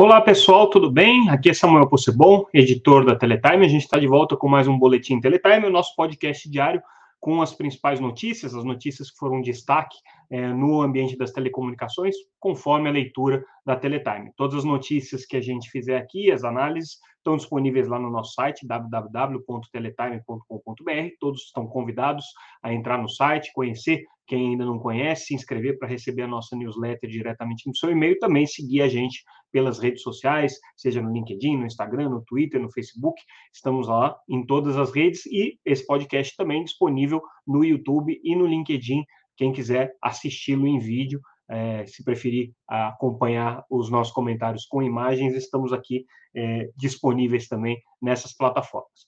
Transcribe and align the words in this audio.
Olá 0.00 0.18
pessoal, 0.18 0.70
tudo 0.70 0.90
bem? 0.90 1.28
Aqui 1.28 1.50
é 1.50 1.52
Samuel 1.52 1.86
Possebon, 1.86 2.46
editor 2.54 3.04
da 3.04 3.14
Teletime. 3.14 3.66
A 3.66 3.68
gente 3.68 3.82
está 3.82 3.98
de 3.98 4.06
volta 4.06 4.34
com 4.34 4.48
mais 4.48 4.66
um 4.66 4.78
Boletim 4.78 5.20
Teletime, 5.20 5.66
o 5.66 5.70
nosso 5.70 5.94
podcast 5.94 6.48
diário 6.48 6.80
com 7.20 7.42
as 7.42 7.52
principais 7.52 8.00
notícias, 8.00 8.54
as 8.54 8.64
notícias 8.64 9.10
que 9.10 9.18
foram 9.18 9.42
destaque 9.42 9.98
é, 10.30 10.48
no 10.54 10.80
ambiente 10.80 11.18
das 11.18 11.32
telecomunicações, 11.32 12.14
conforme 12.38 12.88
a 12.88 12.92
leitura 12.92 13.44
da 13.66 13.76
Teletime. 13.76 14.32
Todas 14.38 14.60
as 14.60 14.64
notícias 14.64 15.26
que 15.26 15.36
a 15.36 15.40
gente 15.42 15.68
fizer 15.68 15.98
aqui, 15.98 16.32
as 16.32 16.44
análises, 16.44 16.96
estão 17.18 17.36
disponíveis 17.36 17.86
lá 17.86 17.98
no 17.98 18.08
nosso 18.08 18.32
site, 18.32 18.66
www.teletime.com.br. 18.66 21.10
Todos 21.20 21.42
estão 21.42 21.66
convidados 21.66 22.24
a 22.62 22.72
entrar 22.72 22.96
no 22.96 23.10
site, 23.10 23.52
conhecer 23.52 24.06
quem 24.26 24.52
ainda 24.52 24.64
não 24.64 24.78
conhece, 24.78 25.26
se 25.26 25.34
inscrever 25.34 25.78
para 25.78 25.88
receber 25.88 26.22
a 26.22 26.28
nossa 26.28 26.56
newsletter 26.56 27.10
diretamente 27.10 27.66
no 27.66 27.76
seu 27.76 27.90
e-mail, 27.90 28.18
também 28.18 28.46
seguir 28.46 28.80
a 28.80 28.88
gente 28.88 29.22
pelas 29.52 29.78
redes 29.78 30.02
sociais, 30.02 30.58
seja 30.76 31.00
no 31.00 31.12
LinkedIn, 31.12 31.56
no 31.56 31.66
Instagram, 31.66 32.08
no 32.08 32.24
Twitter, 32.24 32.60
no 32.60 32.70
Facebook. 32.70 33.20
Estamos 33.52 33.88
lá 33.88 34.16
em 34.28 34.44
todas 34.44 34.76
as 34.76 34.92
redes 34.92 35.26
e 35.26 35.58
esse 35.64 35.86
podcast 35.86 36.36
também 36.36 36.64
disponível 36.64 37.22
no 37.46 37.64
YouTube 37.64 38.20
e 38.22 38.36
no 38.36 38.46
LinkedIn. 38.46 39.04
Quem 39.36 39.52
quiser 39.52 39.92
assisti-lo 40.02 40.66
em 40.66 40.78
vídeo, 40.78 41.20
é, 41.48 41.84
se 41.86 42.04
preferir 42.04 42.52
acompanhar 42.68 43.64
os 43.68 43.90
nossos 43.90 44.12
comentários 44.12 44.66
com 44.66 44.82
imagens, 44.82 45.34
estamos 45.34 45.72
aqui 45.72 46.04
é, 46.34 46.70
disponíveis 46.76 47.48
também 47.48 47.80
nessas 48.00 48.36
plataformas. 48.36 49.06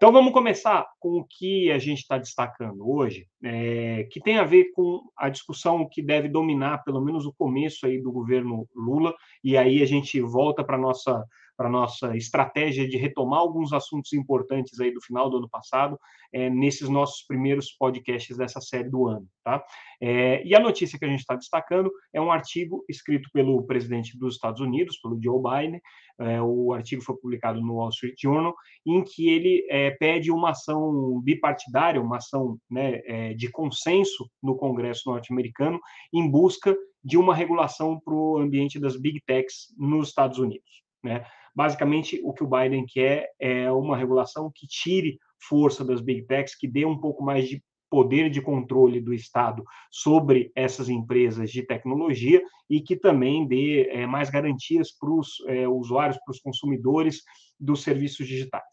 Então 0.00 0.12
vamos 0.12 0.32
começar 0.32 0.86
com 0.98 1.18
o 1.18 1.26
que 1.28 1.70
a 1.70 1.78
gente 1.78 1.98
está 1.98 2.16
destacando 2.16 2.90
hoje, 2.90 3.28
é, 3.44 4.08
que 4.10 4.18
tem 4.18 4.38
a 4.38 4.44
ver 4.44 4.72
com 4.72 5.02
a 5.14 5.28
discussão 5.28 5.86
que 5.86 6.00
deve 6.00 6.26
dominar 6.26 6.82
pelo 6.84 7.02
menos 7.02 7.26
o 7.26 7.34
começo 7.34 7.84
aí 7.84 8.00
do 8.00 8.10
governo 8.10 8.66
Lula, 8.74 9.14
e 9.44 9.58
aí 9.58 9.82
a 9.82 9.84
gente 9.84 10.18
volta 10.18 10.64
para 10.64 10.78
nossa 10.78 11.22
para 11.60 11.68
nossa 11.68 12.16
estratégia 12.16 12.88
de 12.88 12.96
retomar 12.96 13.40
alguns 13.40 13.74
assuntos 13.74 14.14
importantes 14.14 14.80
aí 14.80 14.94
do 14.94 15.02
final 15.02 15.28
do 15.28 15.36
ano 15.36 15.48
passado, 15.50 16.00
é, 16.32 16.48
nesses 16.48 16.88
nossos 16.88 17.22
primeiros 17.26 17.70
podcasts 17.72 18.34
dessa 18.34 18.62
série 18.62 18.88
do 18.88 19.06
ano. 19.06 19.28
Tá? 19.44 19.62
É, 20.00 20.42
e 20.42 20.54
a 20.54 20.58
notícia 20.58 20.98
que 20.98 21.04
a 21.04 21.08
gente 21.08 21.20
está 21.20 21.34
destacando 21.34 21.92
é 22.14 22.20
um 22.20 22.32
artigo 22.32 22.82
escrito 22.88 23.28
pelo 23.30 23.62
presidente 23.66 24.16
dos 24.16 24.36
Estados 24.36 24.62
Unidos, 24.62 24.98
pelo 25.02 25.20
Joe 25.22 25.38
Biden. 25.38 25.82
É, 26.18 26.40
o 26.40 26.72
artigo 26.72 27.02
foi 27.02 27.14
publicado 27.18 27.60
no 27.60 27.74
Wall 27.74 27.90
Street 27.90 28.18
Journal, 28.18 28.54
em 28.86 29.04
que 29.04 29.28
ele 29.28 29.62
pede 29.98 30.32
uma 30.32 30.52
ação 30.52 31.20
bipartidária, 31.20 32.00
uma 32.00 32.16
ação 32.16 32.56
né, 32.70 33.34
de 33.34 33.50
consenso 33.50 34.30
no 34.42 34.56
Congresso 34.56 35.10
norte-americano, 35.10 35.78
em 36.10 36.26
busca 36.26 36.74
de 37.04 37.18
uma 37.18 37.34
regulação 37.34 38.00
para 38.00 38.14
o 38.14 38.38
ambiente 38.38 38.80
das 38.80 38.98
big 38.98 39.20
techs 39.26 39.74
nos 39.76 40.08
Estados 40.08 40.38
Unidos. 40.38 40.80
Né? 41.04 41.22
Basicamente, 41.54 42.20
o 42.24 42.32
que 42.32 42.44
o 42.44 42.48
Biden 42.48 42.86
quer 42.86 43.28
é 43.38 43.70
uma 43.70 43.96
regulação 43.96 44.50
que 44.54 44.66
tire 44.66 45.18
força 45.48 45.84
das 45.84 46.00
big 46.00 46.22
techs, 46.26 46.56
que 46.56 46.68
dê 46.68 46.84
um 46.84 46.98
pouco 46.98 47.22
mais 47.22 47.48
de 47.48 47.62
poder 47.90 48.30
de 48.30 48.40
controle 48.40 49.00
do 49.00 49.12
Estado 49.12 49.64
sobre 49.90 50.52
essas 50.54 50.88
empresas 50.88 51.50
de 51.50 51.62
tecnologia 51.64 52.40
e 52.68 52.80
que 52.80 52.94
também 52.94 53.46
dê 53.46 53.88
é, 53.90 54.06
mais 54.06 54.30
garantias 54.30 54.92
para 54.92 55.10
os 55.10 55.42
é, 55.48 55.66
usuários, 55.66 56.16
para 56.24 56.30
os 56.30 56.38
consumidores 56.38 57.22
dos 57.58 57.82
serviços 57.82 58.28
digitais. 58.28 58.64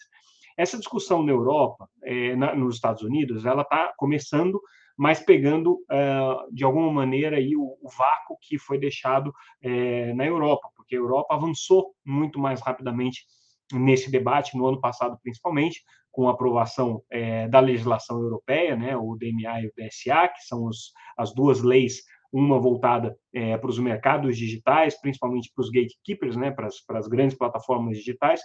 Essa 0.55 0.77
discussão 0.77 1.23
na 1.23 1.31
Europa, 1.31 1.89
é, 2.03 2.35
na, 2.35 2.55
nos 2.55 2.75
Estados 2.75 3.01
Unidos, 3.01 3.45
ela 3.45 3.63
está 3.63 3.91
começando, 3.97 4.61
mas 4.97 5.19
pegando 5.19 5.73
uh, 5.73 6.51
de 6.51 6.63
alguma 6.63 6.91
maneira 6.91 7.37
aí 7.37 7.55
o, 7.55 7.77
o, 7.81 7.89
vácuo 7.95 8.37
que 8.41 8.57
foi 8.57 8.79
deixado 8.79 9.31
é, 9.61 10.11
na 10.13 10.25
Europa, 10.25 10.69
porque 10.75 10.95
a 10.95 10.99
Europa 10.99 11.35
avançou 11.35 11.93
muito 12.03 12.39
mais 12.39 12.61
rapidamente 12.61 13.25
nesse 13.71 14.09
debate 14.09 14.57
no 14.57 14.65
ano 14.65 14.81
passado, 14.81 15.19
principalmente 15.21 15.83
com 16.11 16.27
a 16.27 16.31
aprovação 16.31 17.03
é, 17.11 17.47
da 17.47 17.59
legislação 17.59 18.19
europeia, 18.19 18.75
né, 18.75 18.97
o 18.97 19.15
DMA 19.15 19.61
e 19.61 19.67
o 19.67 19.73
DSA, 19.77 20.29
que 20.29 20.43
são 20.47 20.65
os, 20.65 20.91
as 21.15 21.33
duas 21.33 21.61
leis 21.61 22.01
uma 22.29 22.59
voltada 22.59 23.17
para 23.61 23.69
os 23.69 23.79
mercados 23.79 24.37
digitais, 24.37 24.99
principalmente 24.99 25.49
para 25.55 25.61
os 25.61 25.69
gatekeepers, 25.69 26.35
né, 26.35 26.51
para 26.51 26.67
as 26.67 27.07
grandes 27.07 27.37
plataformas 27.37 27.97
digitais, 27.97 28.41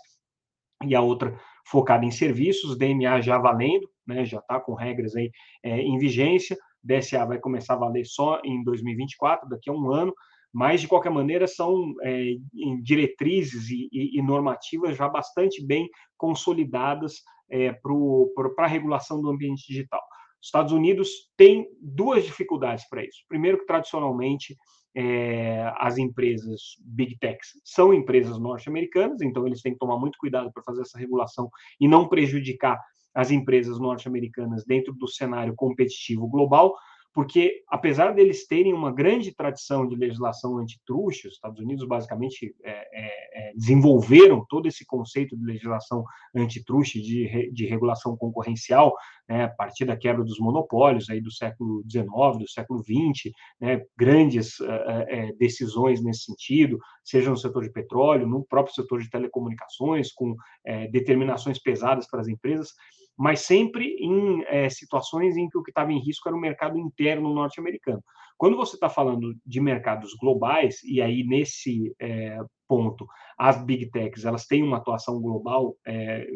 e 0.84 0.94
a 0.94 1.00
outra 1.00 1.38
focada 1.66 2.04
em 2.04 2.10
serviços, 2.10 2.76
DMA 2.76 3.20
já 3.20 3.38
valendo, 3.38 3.88
né, 4.06 4.24
já 4.24 4.38
está 4.38 4.60
com 4.60 4.74
regras 4.74 5.14
aí 5.16 5.30
é, 5.62 5.80
em 5.80 5.98
vigência, 5.98 6.56
DSA 6.82 7.24
vai 7.24 7.38
começar 7.38 7.74
a 7.74 7.78
valer 7.78 8.04
só 8.04 8.40
em 8.44 8.62
2024, 8.64 9.48
daqui 9.48 9.70
a 9.70 9.72
um 9.72 9.90
ano, 9.90 10.12
mas 10.52 10.80
de 10.80 10.88
qualquer 10.88 11.10
maneira 11.10 11.46
são 11.46 11.94
é, 12.02 12.34
diretrizes 12.82 13.70
e, 13.70 13.88
e, 13.90 14.18
e, 14.18 14.22
normativas 14.22 14.96
já 14.96 15.08
bastante 15.08 15.64
bem 15.64 15.88
consolidadas 16.16 17.22
é, 17.50 17.72
para 17.72 18.64
a 18.66 18.68
regulação 18.68 19.22
do 19.22 19.30
ambiente 19.30 19.66
digital. 19.66 20.02
Os 20.40 20.48
Estados 20.48 20.72
Unidos 20.72 21.08
têm 21.36 21.66
duas 21.80 22.24
dificuldades 22.24 22.86
para 22.88 23.04
isso. 23.04 23.24
Primeiro, 23.28 23.58
que 23.58 23.66
tradicionalmente 23.66 24.56
é, 24.94 25.72
as 25.78 25.96
empresas 25.96 26.60
big 26.84 27.16
techs 27.18 27.52
são 27.64 27.94
empresas 27.94 28.38
norte-americanas, 28.38 29.22
então 29.22 29.46
eles 29.46 29.62
têm 29.62 29.72
que 29.72 29.78
tomar 29.78 29.98
muito 29.98 30.18
cuidado 30.18 30.52
para 30.52 30.62
fazer 30.62 30.82
essa 30.82 30.98
regulação 30.98 31.48
e 31.80 31.88
não 31.88 32.08
prejudicar 32.08 32.78
as 33.14 33.30
empresas 33.30 33.78
norte-americanas 33.78 34.64
dentro 34.64 34.92
do 34.92 35.08
cenário 35.08 35.54
competitivo 35.54 36.26
global 36.28 36.74
porque 37.14 37.62
apesar 37.68 38.14
deles 38.14 38.46
terem 38.46 38.72
uma 38.72 38.90
grande 38.90 39.34
tradição 39.34 39.86
de 39.86 39.94
legislação 39.94 40.56
antitruste, 40.58 41.28
os 41.28 41.34
Estados 41.34 41.60
Unidos 41.60 41.86
basicamente 41.86 42.54
é, 42.64 42.70
é, 42.70 43.50
é 43.50 43.52
desenvolveram 43.54 44.44
todo 44.48 44.66
esse 44.66 44.84
conceito 44.86 45.36
de 45.36 45.44
legislação 45.44 46.04
antitruste, 46.34 47.02
de, 47.02 47.50
de 47.52 47.66
regulação 47.66 48.16
concorrencial, 48.16 48.94
né, 49.28 49.44
a 49.44 49.48
partir 49.48 49.84
da 49.84 49.96
quebra 49.96 50.24
dos 50.24 50.38
monopólios 50.38 51.10
aí 51.10 51.20
do 51.20 51.30
século 51.30 51.82
XIX, 51.90 52.38
do 52.38 52.48
século 52.48 52.82
XX, 52.82 53.30
né, 53.60 53.82
grandes 53.96 54.58
é, 54.60 55.32
decisões 55.38 56.02
nesse 56.02 56.24
sentido, 56.24 56.78
seja 57.04 57.28
no 57.28 57.36
setor 57.36 57.62
de 57.62 57.72
petróleo, 57.72 58.26
no 58.26 58.42
próprio 58.42 58.74
setor 58.74 59.02
de 59.02 59.10
telecomunicações, 59.10 60.10
com 60.12 60.34
é, 60.64 60.88
determinações 60.88 61.58
pesadas 61.58 62.08
para 62.08 62.20
as 62.20 62.28
empresas 62.28 62.70
mas 63.16 63.40
sempre 63.40 63.96
em 63.98 64.42
é, 64.44 64.68
situações 64.68 65.36
em 65.36 65.48
que 65.48 65.58
o 65.58 65.62
que 65.62 65.70
estava 65.70 65.92
em 65.92 65.98
risco 65.98 66.28
era 66.28 66.36
o 66.36 66.40
mercado 66.40 66.78
interno 66.78 67.32
norte-americano. 67.32 68.02
Quando 68.36 68.56
você 68.56 68.74
está 68.76 68.88
falando 68.88 69.34
de 69.46 69.60
mercados 69.60 70.14
globais, 70.20 70.82
e 70.82 71.00
aí 71.00 71.22
nesse 71.24 71.94
é, 72.00 72.38
ponto 72.66 73.06
as 73.38 73.62
big 73.64 73.90
techs 73.90 74.24
elas 74.24 74.46
têm 74.46 74.62
uma 74.62 74.78
atuação 74.78 75.20
global 75.20 75.76
é, 75.86 76.26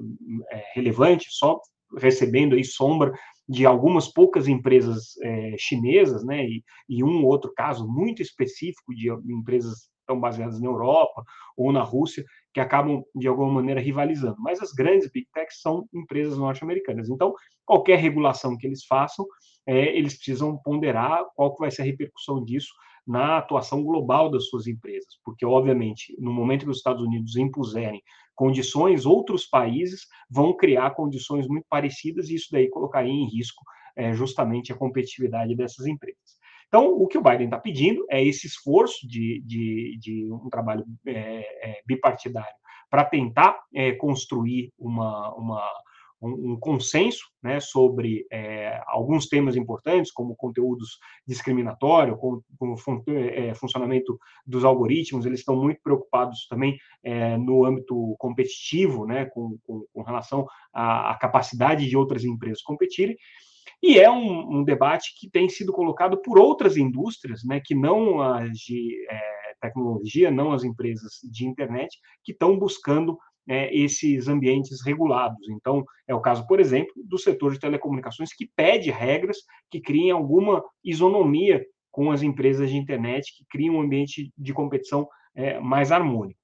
relevante, 0.75 1.27
só 1.31 1.61
recebendo 1.99 2.55
aí 2.55 2.65
sombra 2.65 3.13
de 3.49 3.65
algumas 3.65 4.09
poucas 4.09 4.49
empresas 4.49 5.15
chinesas, 5.57 6.25
né, 6.25 6.45
e, 6.45 6.65
e 6.89 7.05
um 7.05 7.25
outro 7.25 7.53
caso 7.55 7.87
muito 7.87 8.21
específico 8.21 8.93
de 8.93 9.09
empresas 9.33 9.89
estão 10.01 10.19
baseadas 10.19 10.61
na 10.61 10.67
Europa 10.67 11.25
ou 11.57 11.73
na 11.73 11.83
Rússia, 11.83 12.25
que 12.57 12.61
acabam, 12.61 13.05
de 13.15 13.29
alguma 13.29 13.53
maneira, 13.53 13.83
rivalizando. 13.83 14.37
Mas 14.39 14.63
as 14.63 14.73
grandes 14.73 15.11
big 15.11 15.27
techs 15.35 15.61
são 15.61 15.87
empresas 15.93 16.39
norte-americanas. 16.39 17.11
Então, 17.11 17.35
qualquer 17.67 17.99
regulação 17.99 18.57
que 18.57 18.67
eles 18.67 18.87
façam, 18.87 19.27
é, 19.67 19.95
eles 19.95 20.17
precisam 20.17 20.57
ponderar 20.65 21.23
qual 21.35 21.53
que 21.53 21.61
vai 21.61 21.71
ser 21.71 21.83
a 21.83 21.85
repercussão 21.85 22.43
disso 22.43 22.73
na 23.07 23.37
atuação 23.37 23.85
global 23.85 24.31
das 24.31 24.49
suas 24.49 24.67
empresas, 24.67 25.19
porque, 25.23 25.45
obviamente, 25.45 26.17
no 26.19 26.33
momento 26.33 26.65
que 26.65 26.71
os 26.71 26.79
Estados 26.79 27.03
Unidos 27.03 27.37
impuserem 27.37 28.01
condições, 28.35 29.05
outros 29.05 29.45
países 29.45 30.07
vão 30.31 30.57
criar 30.57 30.93
condições 30.93 31.47
muito 31.47 31.67
parecidas 31.69 32.31
e 32.31 32.37
isso 32.37 32.49
daí 32.51 32.71
colocaria 32.71 33.13
em 33.13 33.29
risco 33.29 33.63
é, 33.95 34.15
justamente 34.15 34.73
a 34.73 34.77
competitividade 34.77 35.55
dessas 35.55 35.87
empresas. 35.87 36.39
Então, 36.69 36.89
o 36.89 37.07
que 37.07 37.19
o 37.19 37.23
Biden 37.23 37.47
está 37.47 37.59
pedindo 37.59 38.05
é 38.11 38.23
esse 38.25 38.47
esforço 38.47 39.07
de, 39.07 39.41
de, 39.45 39.99
de 40.01 40.33
um 40.33 40.49
trabalho 40.51 40.85
é, 41.07 41.71
é, 41.71 41.83
bipartidário 41.87 42.55
para 42.91 43.05
tentar 43.05 43.59
é, 43.75 43.93
construir 43.93 44.73
uma, 44.79 45.35
uma 45.35 45.63
um, 46.21 46.53
um, 46.53 46.57
consenso 46.59 47.25
né, 47.43 47.61
sobre 47.61 48.27
é, 48.31 48.81
alguns 48.87 49.29
temas 49.29 49.57
importantes, 49.57 50.11
como 50.11 50.35
conteúdos 50.35 50.99
discriminatórios, 51.27 52.19
como, 52.19 52.45
como 52.59 52.77
fun 52.77 53.03
é, 53.09 53.55
funcionamento 53.55 54.19
dos 54.47 54.65
algoritmos, 54.65 55.27
eles 55.27 55.41
estão 55.41 55.57
muito 55.57 55.81
preocupados 55.83 56.47
também 56.49 56.79
é, 57.03 57.37
no 57.37 57.65
âmbito 57.65 58.17
competitivo, 58.19 59.07
né, 59.07 59.27
com, 59.27 59.59
com, 59.67 59.85
com 59.93 60.03
relação 60.03 60.47
à, 60.73 61.11
à, 61.11 61.19
capacidade 61.19 61.89
de 61.89 61.97
outras 61.97 62.25
empresas 62.25 62.63
competirem, 62.63 63.17
e 63.83 63.99
é 63.99 64.11
um, 64.11 64.59
um, 64.59 64.65
debate 64.65 65.15
que 65.19 65.29
tem 65.29 65.49
sido 65.49 65.73
colocado 65.73 66.21
por 66.23 66.39
outras 66.39 66.77
indústrias, 66.77 67.43
né, 67.45 67.61
que 67.65 67.75
não 67.75 68.21
as 68.21 68.59
de 68.59 69.07
é, 69.11 69.21
tecnologia, 69.61 70.31
não 70.31 70.53
as 70.53 70.65
empresas 70.65 71.21
de 71.31 71.47
internet, 71.47 71.99
que 72.25 72.33
estão 72.33 72.59
buscando 72.59 73.19
é, 73.49 73.75
esses 73.77 74.29
ambientes 74.29 74.85
regulados. 74.85 75.49
Então, 75.51 75.85
é 76.07 76.15
o 76.15 76.21
caso, 76.21 76.47
por 76.47 76.59
exemplo, 76.59 76.93
do 77.05 77.19
setor 77.19 77.53
de 77.53 77.61
telecomunicações, 77.61 78.33
que 78.33 78.51
pede 78.57 78.91
regras 78.91 79.39
que 79.71 79.81
criem 79.81 80.11
alguma 80.11 80.65
isonomia 80.83 81.65
com 81.91 82.11
as 82.11 82.23
empresas 82.23 82.71
de 82.71 82.77
internet, 82.77 83.33
que 83.37 83.45
criem 83.49 83.71
um 83.71 83.81
ambiente 83.81 84.33
de 84.37 84.53
competição 84.53 85.09
é, 85.35 85.59
mais 85.61 85.93
harmônico. 85.93 86.41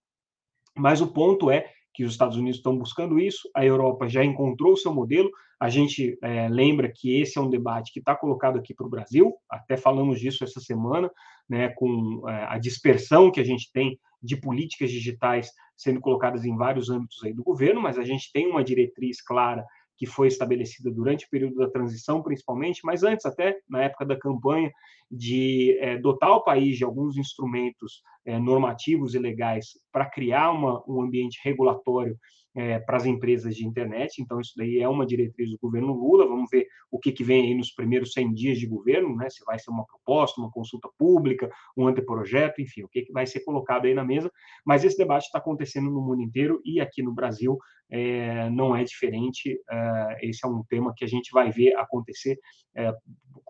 Mas 0.76 1.00
o 1.00 1.12
ponto 1.12 1.50
é 1.50 1.70
que 1.94 2.05
os 2.05 2.12
Estados 2.12 2.37
Unidos 2.37 2.59
estão 2.59 2.77
buscando 2.77 3.19
isso, 3.19 3.49
a 3.55 3.65
Europa 3.65 4.09
já 4.09 4.25
encontrou 4.25 4.73
o 4.73 4.77
seu 4.77 4.93
modelo. 4.93 5.31
A 5.61 5.69
gente 5.69 6.19
é, 6.23 6.49
lembra 6.49 6.91
que 6.91 7.21
esse 7.21 7.39
é 7.39 7.41
um 7.41 7.50
debate 7.50 7.93
que 7.93 7.99
está 7.99 8.17
colocado 8.17 8.59
aqui 8.59 8.75
para 8.75 8.87
o 8.87 8.91
Brasil, 8.91 9.35
até 9.49 9.77
falamos 9.77 10.19
disso 10.19 10.43
essa 10.43 10.61
semana, 10.61 11.11
né, 11.49 11.69
com 11.71 12.29
é, 12.29 12.47
a 12.49 12.59
dispersão 12.59 13.31
que 13.31 13.41
a 13.41 13.44
gente 13.44 13.71
tem 13.73 13.99
de 14.23 14.37
políticas 14.37 14.91
digitais 14.91 15.50
sendo 15.77 16.00
colocadas 16.00 16.44
em 16.44 16.56
vários 16.56 16.89
âmbitos 16.89 17.23
aí 17.25 17.33
do 17.33 17.43
governo, 17.43 17.81
mas 17.81 17.99
a 17.99 18.05
gente 18.05 18.31
tem 18.33 18.47
uma 18.47 18.62
diretriz 18.62 19.21
clara 19.21 19.65
que 19.97 20.06
foi 20.06 20.27
estabelecida 20.29 20.91
durante 20.91 21.27
o 21.27 21.31
período 21.31 21.56
da 21.56 21.71
transição, 21.71 22.23
principalmente, 22.23 22.81
mas 22.83 23.05
antes, 23.05 23.25
até 23.27 23.59
na 23.69 23.85
época 23.85 24.05
da 24.05 24.19
campanha, 24.19 24.71
de 25.12 25.76
é, 25.79 25.99
dotar 25.99 26.31
o 26.31 26.43
país 26.43 26.79
de 26.79 26.85
alguns 26.85 27.19
instrumentos 27.19 28.03
é, 28.25 28.38
normativos 28.38 29.14
e 29.14 29.19
legais 29.19 29.73
para 29.93 30.09
criar 30.09 30.50
uma, 30.50 30.82
um 30.88 31.03
ambiente 31.03 31.38
regulatório 31.44 32.17
é, 32.55 32.79
para 32.79 32.97
as 32.97 33.06
empresas 33.06 33.55
de 33.56 33.67
internet. 33.67 34.20
Então, 34.20 34.41
isso 34.41 34.53
daí 34.56 34.79
é 34.79 34.88
uma 34.88 35.06
diretriz 35.06 35.50
do 35.50 35.59
governo 35.61 35.93
Lula. 35.93 36.26
Vamos 36.26 36.50
ver 36.50 36.67
o 36.91 36.99
que, 36.99 37.12
que 37.12 37.25
vem 37.25 37.47
aí 37.47 37.55
nos 37.55 37.73
primeiros 37.73 38.12
100 38.12 38.32
dias 38.35 38.59
de 38.59 38.67
governo, 38.67 39.17
né? 39.17 39.29
se 39.31 39.44
vai 39.44 39.59
ser 39.59 39.70
uma 39.70 39.85
proposta, 39.87 40.41
uma 40.41 40.50
consulta 40.50 40.88
pública, 40.99 41.50
um 41.76 41.87
anteprojeto, 41.87 42.61
enfim, 42.61 42.82
o 42.82 42.88
que, 42.88 43.03
que 43.03 43.12
vai 43.12 43.26
ser 43.26 43.41
colocado 43.41 43.87
aí 43.87 43.94
na 43.94 44.05
mesa. 44.05 44.31
Mas 44.64 44.85
esse 44.85 44.97
debate 44.97 45.25
está 45.25 45.38
acontecendo 45.38 45.91
no 45.91 46.03
mundo 46.03 46.23
inteiro 46.23 46.61
e 46.64 46.81
aqui 46.81 47.03
no 47.03 47.14
Brasil 47.14 47.56
é, 47.91 48.50
não 48.50 48.76
é 48.76 48.85
diferente. 48.85 49.59
É, 49.70 50.29
esse 50.29 50.44
é 50.44 50.49
um 50.49 50.62
tema 50.69 50.93
que 50.97 51.05
a 51.05 51.09
gente 51.09 51.31
vai 51.32 51.50
ver 51.50 51.75
acontecer 51.76 52.38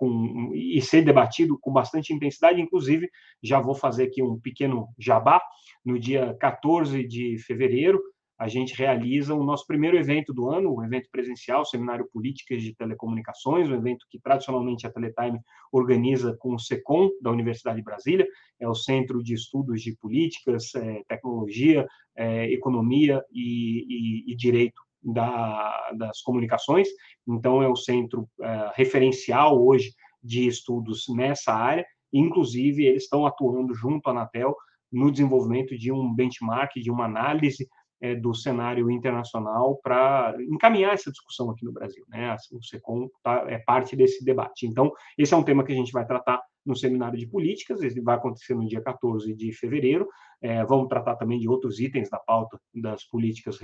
com, 0.02 0.50
e 0.52 0.82
ser 0.82 1.02
debatido 1.02 1.56
com 1.60 1.72
bastante 1.72 2.12
intensidade. 2.12 2.60
Inclusive, 2.60 3.08
já 3.40 3.60
vou 3.60 3.72
fazer 3.72 4.08
aqui 4.08 4.20
um 4.20 4.36
pequeno 4.36 4.88
jabá. 4.98 5.40
No 5.84 5.96
dia 5.96 6.36
14 6.40 7.06
de 7.06 7.38
fevereiro, 7.38 8.02
a 8.36 8.48
gente 8.48 8.74
realiza 8.76 9.32
o 9.32 9.44
nosso 9.44 9.64
primeiro 9.64 9.96
evento 9.96 10.34
do 10.34 10.50
ano, 10.50 10.74
o 10.74 10.82
evento 10.82 11.08
presencial, 11.12 11.64
Seminário 11.64 12.08
Políticas 12.12 12.60
de 12.60 12.74
Telecomunicações, 12.74 13.70
um 13.70 13.76
evento 13.76 14.04
que 14.10 14.18
tradicionalmente 14.18 14.84
a 14.84 14.90
Teletime 14.90 15.38
organiza 15.70 16.36
com 16.40 16.52
o 16.52 16.58
SECOM, 16.58 17.08
da 17.22 17.30
Universidade 17.30 17.76
de 17.76 17.84
Brasília, 17.84 18.26
é 18.58 18.68
o 18.68 18.74
Centro 18.74 19.22
de 19.22 19.34
Estudos 19.34 19.82
de 19.82 19.96
Políticas, 19.96 20.74
é, 20.74 21.04
Tecnologia, 21.06 21.86
é, 22.16 22.52
Economia 22.52 23.22
e, 23.30 24.26
e, 24.26 24.32
e 24.32 24.36
Direito 24.36 24.82
da, 25.02 25.92
das 25.96 26.20
Comunicações, 26.22 26.88
então 27.26 27.62
é 27.62 27.68
o 27.68 27.76
centro 27.76 28.28
é, 28.40 28.72
referencial 28.74 29.60
hoje 29.62 29.92
de 30.22 30.46
estudos 30.46 31.04
nessa 31.08 31.52
área, 31.52 31.84
inclusive 32.12 32.84
eles 32.84 33.04
estão 33.04 33.26
atuando 33.26 33.74
junto 33.74 34.08
à 34.08 34.12
Anatel 34.12 34.54
no 34.92 35.10
desenvolvimento 35.10 35.76
de 35.76 35.90
um 35.90 36.14
benchmark, 36.14 36.74
de 36.76 36.90
uma 36.90 37.06
análise 37.06 37.66
é, 38.00 38.14
do 38.14 38.34
cenário 38.34 38.90
internacional 38.90 39.78
para 39.82 40.34
encaminhar 40.50 40.92
essa 40.92 41.10
discussão 41.10 41.50
aqui 41.50 41.64
no 41.64 41.72
Brasil. 41.72 42.04
Né? 42.08 42.36
O 42.52 42.62
SECOM 42.62 43.08
tá, 43.22 43.44
é 43.48 43.58
parte 43.58 43.96
desse 43.96 44.24
debate. 44.24 44.66
Então, 44.66 44.92
esse 45.16 45.32
é 45.32 45.36
um 45.36 45.42
tema 45.42 45.64
que 45.64 45.72
a 45.72 45.76
gente 45.76 45.92
vai 45.92 46.04
tratar 46.04 46.42
no 46.64 46.76
seminário 46.76 47.18
de 47.18 47.26
políticas, 47.26 47.82
ele 47.82 48.00
vai 48.00 48.16
acontecer 48.16 48.54
no 48.54 48.66
dia 48.66 48.80
14 48.80 49.34
de 49.34 49.52
fevereiro. 49.52 50.08
É, 50.40 50.64
vamos 50.64 50.88
tratar 50.88 51.16
também 51.16 51.38
de 51.38 51.48
outros 51.48 51.80
itens 51.80 52.08
da 52.08 52.18
pauta 52.18 52.58
das 52.74 53.04
políticas 53.04 53.58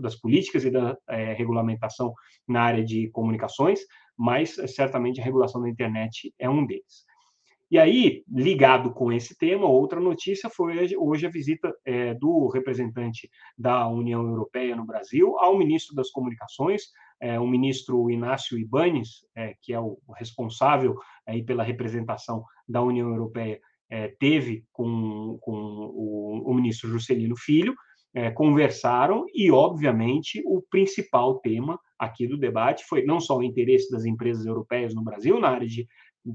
das 0.00 0.16
políticas 0.16 0.64
e 0.64 0.70
da 0.70 0.96
é, 1.08 1.32
regulamentação 1.32 2.12
na 2.46 2.62
área 2.62 2.84
de 2.84 3.08
comunicações, 3.10 3.80
mas 4.16 4.56
certamente 4.74 5.20
a 5.20 5.24
regulação 5.24 5.62
da 5.62 5.68
internet 5.68 6.32
é 6.38 6.48
um 6.48 6.66
deles. 6.66 7.04
E 7.70 7.78
aí, 7.78 8.24
ligado 8.28 8.92
com 8.92 9.12
esse 9.12 9.38
tema, 9.38 9.64
outra 9.64 10.00
notícia 10.00 10.50
foi 10.50 10.92
hoje 10.96 11.24
a 11.24 11.30
visita 11.30 11.72
é, 11.84 12.14
do 12.14 12.48
representante 12.48 13.30
da 13.56 13.86
União 13.86 14.26
Europeia 14.26 14.74
no 14.74 14.84
Brasil 14.84 15.38
ao 15.38 15.56
ministro 15.56 15.94
das 15.94 16.10
Comunicações, 16.10 16.82
é, 17.20 17.38
o 17.38 17.46
ministro 17.46 18.10
Inácio 18.10 18.58
Ibanes, 18.58 19.26
é, 19.36 19.54
que 19.62 19.72
é 19.72 19.80
o 19.80 19.98
responsável 20.16 20.96
aí 21.26 21.42
pela 21.42 21.62
representação 21.62 22.44
da 22.68 22.82
União 22.82 23.08
Europeia, 23.08 23.60
é, 23.90 24.08
teve 24.18 24.64
com, 24.72 25.38
com 25.40 25.52
o, 25.52 26.50
o, 26.50 26.54
ministro 26.54 26.88
Juscelino 26.88 27.36
Filho, 27.36 27.74
é, 28.14 28.30
conversaram 28.30 29.24
e, 29.34 29.50
obviamente, 29.50 30.42
o 30.46 30.62
principal 30.70 31.38
tema 31.40 31.78
aqui 31.98 32.26
do 32.26 32.38
debate 32.38 32.84
foi 32.84 33.04
não 33.04 33.20
só 33.20 33.36
o 33.36 33.42
interesse 33.42 33.90
das 33.90 34.04
empresas 34.04 34.46
europeias 34.46 34.94
no 34.94 35.02
Brasil 35.02 35.38
na 35.38 35.48
área 35.48 35.66
de 35.66 35.86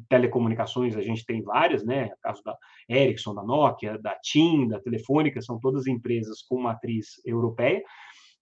telecomunicações, 0.10 0.96
a 0.96 1.02
gente 1.02 1.26
tem 1.26 1.42
várias, 1.42 1.86
né? 1.86 2.08
O 2.08 2.22
caso 2.22 2.44
da 2.44 2.58
Ericsson, 2.90 3.36
da 3.36 3.44
Nokia, 3.44 3.98
da 4.00 4.16
TIM, 4.16 4.68
da 4.68 4.80
Telefônica, 4.80 5.42
são 5.42 5.60
todas 5.60 5.88
empresas 5.88 6.42
com 6.42 6.60
matriz 6.60 7.22
europeia. 7.26 7.84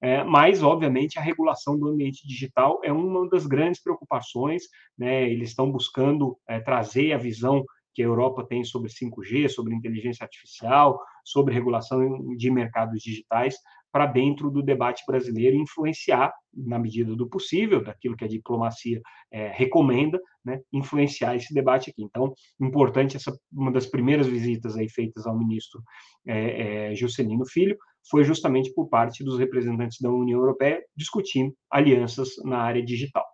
É, 0.04 0.22
mas, 0.22 0.62
obviamente, 0.62 1.18
a 1.18 1.22
regulação 1.22 1.80
do 1.80 1.88
ambiente 1.88 2.28
digital 2.28 2.82
é 2.84 2.92
uma 2.92 3.30
das 3.30 3.46
grandes 3.46 3.82
preocupações. 3.82 4.64
Né? 4.98 5.32
Eles 5.32 5.52
estão 5.52 5.72
buscando 5.72 6.38
é, 6.46 6.60
trazer 6.60 7.14
a 7.14 7.18
visão 7.18 7.64
que 7.96 8.02
a 8.02 8.06
Europa 8.06 8.46
tem 8.46 8.66
sobre 8.66 8.90
5G, 8.90 9.48
sobre 9.48 9.74
inteligência 9.74 10.26
artificial, 10.26 11.00
sobre 11.24 11.54
regulação 11.54 12.36
de 12.36 12.52
mercados 12.52 13.02
digitais 13.02 13.56
para 13.94 14.06
dentro 14.08 14.50
do 14.52 14.62
debate 14.62 15.04
brasileiro 15.08 15.56
influenciar, 15.56 16.34
na 16.52 16.78
medida 16.80 17.16
do 17.16 17.30
possível, 17.30 17.82
daquilo 17.82 18.18
que 18.18 18.26
a 18.26 18.28
diplomacia 18.28 19.00
é, 19.32 19.50
recomenda, 19.50 20.20
né, 20.44 20.60
influenciar 20.74 21.36
esse 21.36 21.54
debate 21.54 21.92
aqui. 21.92 22.04
Então, 22.04 22.34
importante 22.60 23.16
essa 23.16 23.32
uma 23.52 23.72
das 23.72 23.86
primeiras 23.86 24.28
visitas 24.28 24.76
aí 24.76 24.90
feitas 24.90 25.26
ao 25.26 25.38
ministro 25.38 25.82
é, 26.28 26.90
é, 26.92 26.96
Juscelino 26.96 27.46
Filho 27.46 27.78
foi 28.10 28.24
justamente 28.24 28.74
por 28.74 28.88
parte 28.90 29.24
dos 29.24 29.38
representantes 29.38 30.00
da 30.02 30.12
União 30.12 30.40
Europeia 30.40 30.84
discutindo 30.96 31.54
alianças 31.70 32.32
na 32.44 32.60
área 32.60 32.84
digital. 32.84 33.26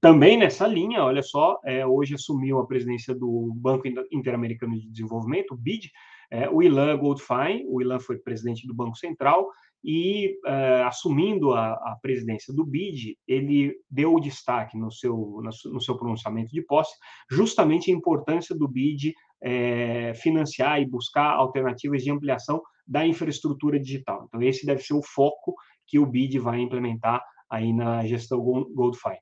Também 0.00 0.36
nessa 0.36 0.66
linha, 0.66 1.02
olha 1.02 1.22
só, 1.22 1.58
é, 1.64 1.86
hoje 1.86 2.14
assumiu 2.14 2.58
a 2.58 2.66
presidência 2.66 3.14
do 3.14 3.50
Banco 3.56 3.88
Interamericano 4.12 4.78
de 4.78 4.90
Desenvolvimento, 4.90 5.54
o 5.54 5.56
BID, 5.56 5.90
é, 6.30 6.48
o 6.50 6.62
Ilan 6.62 6.98
Goldfein, 6.98 7.64
o 7.68 7.80
Ilan 7.80 7.98
foi 7.98 8.18
presidente 8.18 8.66
do 8.66 8.74
Banco 8.74 8.98
Central, 8.98 9.48
e 9.82 10.38
é, 10.46 10.82
assumindo 10.82 11.52
a, 11.52 11.72
a, 11.72 11.98
presidência 12.02 12.52
do 12.52 12.66
BID, 12.66 13.16
ele 13.26 13.76
deu 13.90 14.14
o 14.14 14.20
destaque 14.20 14.76
no 14.76 14.90
seu, 14.90 15.40
no 15.66 15.80
seu 15.80 15.96
pronunciamento 15.96 16.52
de 16.52 16.60
posse, 16.60 16.94
justamente 17.30 17.90
a 17.90 17.94
importância 17.94 18.54
do 18.54 18.68
BID 18.68 19.14
é, 19.42 20.12
financiar 20.14 20.82
e 20.82 20.86
buscar 20.86 21.30
alternativas 21.32 22.02
de 22.02 22.10
ampliação 22.10 22.62
da 22.86 23.06
infraestrutura 23.06 23.78
digital. 23.78 24.24
Então, 24.26 24.42
esse 24.42 24.66
deve 24.66 24.82
ser 24.82 24.94
o 24.94 25.02
foco 25.02 25.54
que 25.86 25.98
o 25.98 26.06
BID 26.06 26.38
vai 26.38 26.60
implementar 26.60 27.22
aí 27.50 27.72
na 27.72 28.06
gestão 28.06 28.40
Goldfein. 28.40 29.18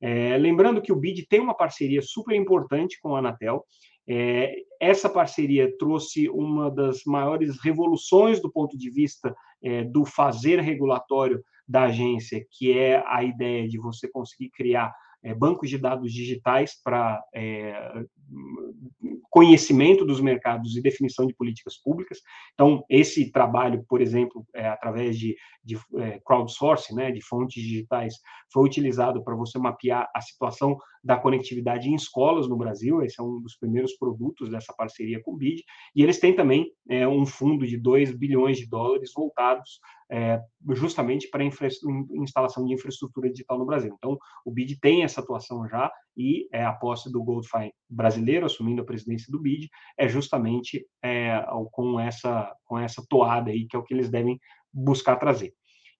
É, 0.00 0.36
lembrando 0.36 0.82
que 0.82 0.92
o 0.92 0.96
BID 0.96 1.26
tem 1.28 1.40
uma 1.40 1.54
parceria 1.54 2.02
super 2.02 2.34
importante 2.34 2.98
com 3.00 3.16
a 3.16 3.18
Anatel, 3.18 3.64
é, 4.08 4.54
essa 4.80 5.08
parceria 5.08 5.72
trouxe 5.78 6.28
uma 6.28 6.70
das 6.70 7.02
maiores 7.04 7.56
revoluções 7.62 8.40
do 8.40 8.50
ponto 8.50 8.78
de 8.78 8.90
vista 8.90 9.34
é, 9.62 9.82
do 9.82 10.04
fazer 10.04 10.60
regulatório 10.60 11.42
da 11.66 11.84
agência, 11.84 12.44
que 12.52 12.78
é 12.78 13.02
a 13.06 13.24
ideia 13.24 13.66
de 13.66 13.78
você 13.78 14.08
conseguir 14.08 14.50
criar 14.50 14.94
é, 15.26 15.34
bancos 15.34 15.68
de 15.68 15.76
dados 15.76 16.12
digitais 16.12 16.80
para 16.84 17.20
é, 17.34 18.04
conhecimento 19.28 20.04
dos 20.04 20.20
mercados 20.20 20.76
e 20.76 20.80
definição 20.80 21.26
de 21.26 21.34
políticas 21.34 21.76
públicas. 21.76 22.20
Então, 22.54 22.84
esse 22.88 23.32
trabalho, 23.32 23.84
por 23.88 24.00
exemplo, 24.00 24.46
é, 24.54 24.68
através 24.68 25.18
de, 25.18 25.36
de 25.64 25.76
é, 25.96 26.20
crowdsourcing, 26.24 26.94
né, 26.94 27.10
de 27.10 27.20
fontes 27.20 27.60
digitais, 27.60 28.14
foi 28.52 28.64
utilizado 28.64 29.22
para 29.24 29.34
você 29.34 29.58
mapear 29.58 30.08
a 30.14 30.20
situação 30.20 30.78
da 31.02 31.16
conectividade 31.16 31.88
em 31.88 31.94
escolas 31.96 32.48
no 32.48 32.56
Brasil. 32.56 33.02
Esse 33.02 33.20
é 33.20 33.24
um 33.24 33.40
dos 33.40 33.56
primeiros 33.56 33.96
produtos 33.96 34.48
dessa 34.48 34.72
parceria 34.78 35.20
com 35.22 35.32
o 35.32 35.36
BID. 35.36 35.64
E 35.94 36.04
eles 36.04 36.20
têm 36.20 36.34
também 36.34 36.70
é, 36.88 37.06
um 37.06 37.26
fundo 37.26 37.66
de 37.66 37.76
2 37.76 38.16
bilhões 38.16 38.58
de 38.58 38.68
dólares 38.68 39.10
voltados 39.12 39.80
é, 40.10 40.40
justamente 40.70 41.28
para 41.28 41.44
instalação 41.44 42.64
de 42.64 42.74
infraestrutura 42.74 43.30
digital 43.30 43.58
no 43.58 43.66
Brasil. 43.66 43.94
Então, 43.96 44.18
o 44.44 44.50
BID 44.50 44.78
tem 44.80 45.02
essa 45.02 45.20
atuação 45.20 45.68
já 45.68 45.90
e 46.16 46.48
é, 46.52 46.64
a 46.64 46.72
posse 46.72 47.10
do 47.10 47.22
Goldfine 47.22 47.72
brasileiro 47.88 48.46
assumindo 48.46 48.82
a 48.82 48.86
presidência 48.86 49.30
do 49.30 49.40
BID 49.40 49.68
é 49.98 50.08
justamente 50.08 50.86
é, 51.02 51.44
com 51.72 51.98
essa 52.00 52.54
com 52.64 52.78
essa 52.78 53.04
toada 53.08 53.50
aí 53.50 53.66
que 53.66 53.76
é 53.76 53.78
o 53.78 53.82
que 53.82 53.94
eles 53.94 54.08
devem 54.08 54.38
buscar 54.72 55.16
trazer. 55.16 55.52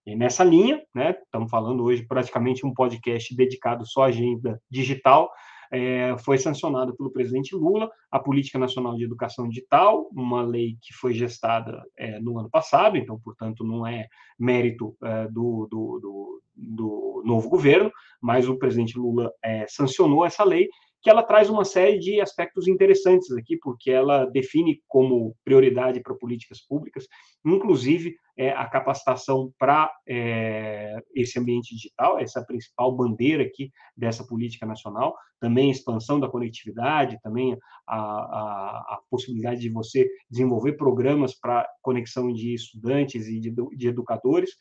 E 0.05 0.15
nessa 0.15 0.41
linha, 0.41 0.81
né, 0.95 1.17
estamos 1.21 1.51
falando 1.51 1.83
hoje 1.83 2.07
praticamente 2.07 2.65
um 2.65 2.73
podcast 2.73 3.35
dedicado 3.35 3.85
só 3.85 4.03
à 4.03 4.05
agenda 4.05 4.61
digital, 4.71 5.29
é, 5.71 6.15
foi 6.19 6.37
sancionada 6.37 6.93
pelo 6.95 7.11
presidente 7.11 7.55
Lula. 7.55 7.89
A 8.11 8.19
Política 8.19 8.57
Nacional 8.59 8.95
de 8.95 9.03
Educação 9.03 9.47
Digital, 9.47 10.07
uma 10.11 10.41
lei 10.41 10.77
que 10.81 10.93
foi 10.93 11.13
gestada 11.13 11.83
é, 11.97 12.19
no 12.19 12.39
ano 12.39 12.49
passado, 12.49 12.97
então, 12.97 13.19
portanto, 13.19 13.63
não 13.63 13.85
é 13.85 14.07
mérito 14.39 14.95
é, 15.03 15.27
do, 15.27 15.67
do, 15.69 15.99
do, 15.99 16.41
do, 16.55 17.23
novo 17.25 17.49
governo, 17.49 17.91
mas 18.21 18.47
o 18.47 18.57
presidente 18.57 18.97
Lula 18.97 19.31
é, 19.43 19.65
sancionou 19.67 20.25
essa 20.25 20.43
lei 20.43 20.69
que 21.01 21.09
ela 21.09 21.23
traz 21.23 21.49
uma 21.49 21.63
série 21.63 21.99
de 21.99 22.19
aspectos 22.19 22.67
interessantes 22.67 23.31
aqui, 23.31 23.57
porque 23.57 23.91
ela 23.91 24.25
define 24.25 24.81
como 24.87 25.35
prioridade 25.43 26.01
para 26.01 26.15
políticas 26.15 26.59
públicas, 26.61 27.05
inclusive 27.45 28.15
é, 28.37 28.51
a 28.51 28.65
capacitação 28.67 29.51
para 29.57 29.91
é, 30.07 31.01
esse 31.15 31.39
ambiente 31.39 31.73
digital, 31.75 32.19
essa 32.19 32.43
principal 32.43 32.95
bandeira 32.95 33.43
aqui 33.43 33.71
dessa 33.95 34.25
política 34.25 34.65
nacional, 34.65 35.15
também 35.39 35.69
a 35.69 35.71
expansão 35.71 36.19
da 36.19 36.29
conectividade, 36.29 37.19
também 37.21 37.57
a, 37.87 37.95
a, 37.95 38.95
a 38.95 38.99
possibilidade 39.09 39.61
de 39.61 39.69
você 39.69 40.09
desenvolver 40.29 40.73
programas 40.73 41.35
para 41.39 41.67
conexão 41.81 42.31
de 42.31 42.53
estudantes 42.53 43.27
e 43.27 43.39
de, 43.39 43.53
de 43.75 43.87
educadores, 43.87 44.51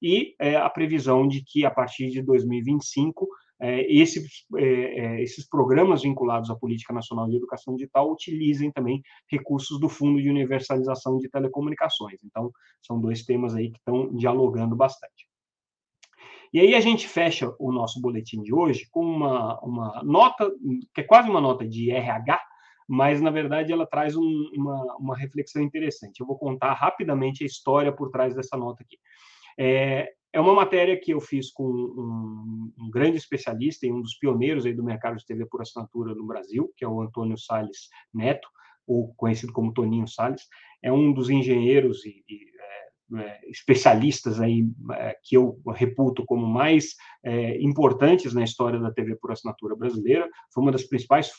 e 0.00 0.34
é, 0.38 0.56
a 0.56 0.68
previsão 0.68 1.26
de 1.26 1.42
que, 1.42 1.64
a 1.64 1.70
partir 1.70 2.10
de 2.10 2.22
2025, 2.22 3.26
é, 3.60 3.90
esses, 3.90 4.44
é, 4.56 4.64
é, 4.64 5.22
esses 5.22 5.48
programas 5.48 6.02
vinculados 6.02 6.50
à 6.50 6.54
Política 6.54 6.92
Nacional 6.92 7.28
de 7.28 7.36
Educação 7.36 7.74
Digital 7.74 8.10
utilizem 8.10 8.70
também 8.70 9.02
recursos 9.30 9.80
do 9.80 9.88
Fundo 9.88 10.20
de 10.20 10.28
Universalização 10.28 11.18
de 11.18 11.28
Telecomunicações. 11.28 12.22
Então, 12.24 12.50
são 12.82 13.00
dois 13.00 13.24
temas 13.24 13.54
aí 13.54 13.70
que 13.70 13.78
estão 13.78 14.14
dialogando 14.14 14.76
bastante. 14.76 15.26
E 16.52 16.60
aí 16.60 16.74
a 16.74 16.80
gente 16.80 17.08
fecha 17.08 17.54
o 17.58 17.72
nosso 17.72 18.00
boletim 18.00 18.42
de 18.42 18.54
hoje 18.54 18.86
com 18.90 19.04
uma, 19.04 19.58
uma 19.60 20.02
nota, 20.04 20.50
que 20.94 21.00
é 21.00 21.04
quase 21.04 21.28
uma 21.28 21.40
nota 21.40 21.66
de 21.66 21.90
RH, 21.90 22.40
mas 22.88 23.20
na 23.20 23.30
verdade 23.30 23.72
ela 23.72 23.86
traz 23.86 24.16
um, 24.16 24.50
uma, 24.54 24.96
uma 24.96 25.16
reflexão 25.16 25.60
interessante. 25.62 26.20
Eu 26.20 26.26
vou 26.26 26.38
contar 26.38 26.72
rapidamente 26.74 27.42
a 27.42 27.46
história 27.46 27.92
por 27.92 28.10
trás 28.10 28.34
dessa 28.34 28.56
nota 28.56 28.82
aqui. 28.82 28.96
É, 29.58 30.12
é 30.36 30.40
uma 30.40 30.52
matéria 30.52 31.00
que 31.00 31.12
eu 31.12 31.18
fiz 31.18 31.50
com 31.50 31.64
um, 31.64 32.70
um, 32.78 32.90
grande 32.90 33.16
especialista 33.16 33.86
e 33.86 33.90
um 33.90 34.02
dos 34.02 34.18
pioneiros 34.18 34.66
aí 34.66 34.74
do 34.74 34.84
mercado 34.84 35.16
de 35.16 35.24
TV 35.24 35.46
por 35.46 35.62
assinatura 35.62 36.14
no 36.14 36.26
Brasil, 36.26 36.70
que 36.76 36.84
é 36.84 36.88
o 36.88 37.00
Antônio 37.00 37.38
Sales 37.38 37.88
Neto, 38.12 38.46
ou 38.86 39.14
conhecido 39.14 39.50
como 39.50 39.72
Toninho 39.72 40.06
Sales. 40.06 40.42
É 40.82 40.92
um 40.92 41.10
dos 41.10 41.30
engenheiros 41.30 42.04
e, 42.04 42.22
e 42.28 42.50
é, 42.60 42.85
especialistas 43.48 44.40
aí 44.40 44.66
é, 44.92 45.16
que 45.22 45.36
eu 45.36 45.60
reputo 45.68 46.24
como 46.24 46.46
mais 46.46 46.94
é, 47.24 47.60
importantes 47.62 48.34
na 48.34 48.42
história 48.42 48.80
da 48.80 48.90
TV 48.90 49.16
por 49.16 49.30
assinatura 49.30 49.76
brasileira. 49.76 50.28
Foi 50.52 50.62
uma 50.62 50.72
das 50.72 50.84
principais, 50.84 51.30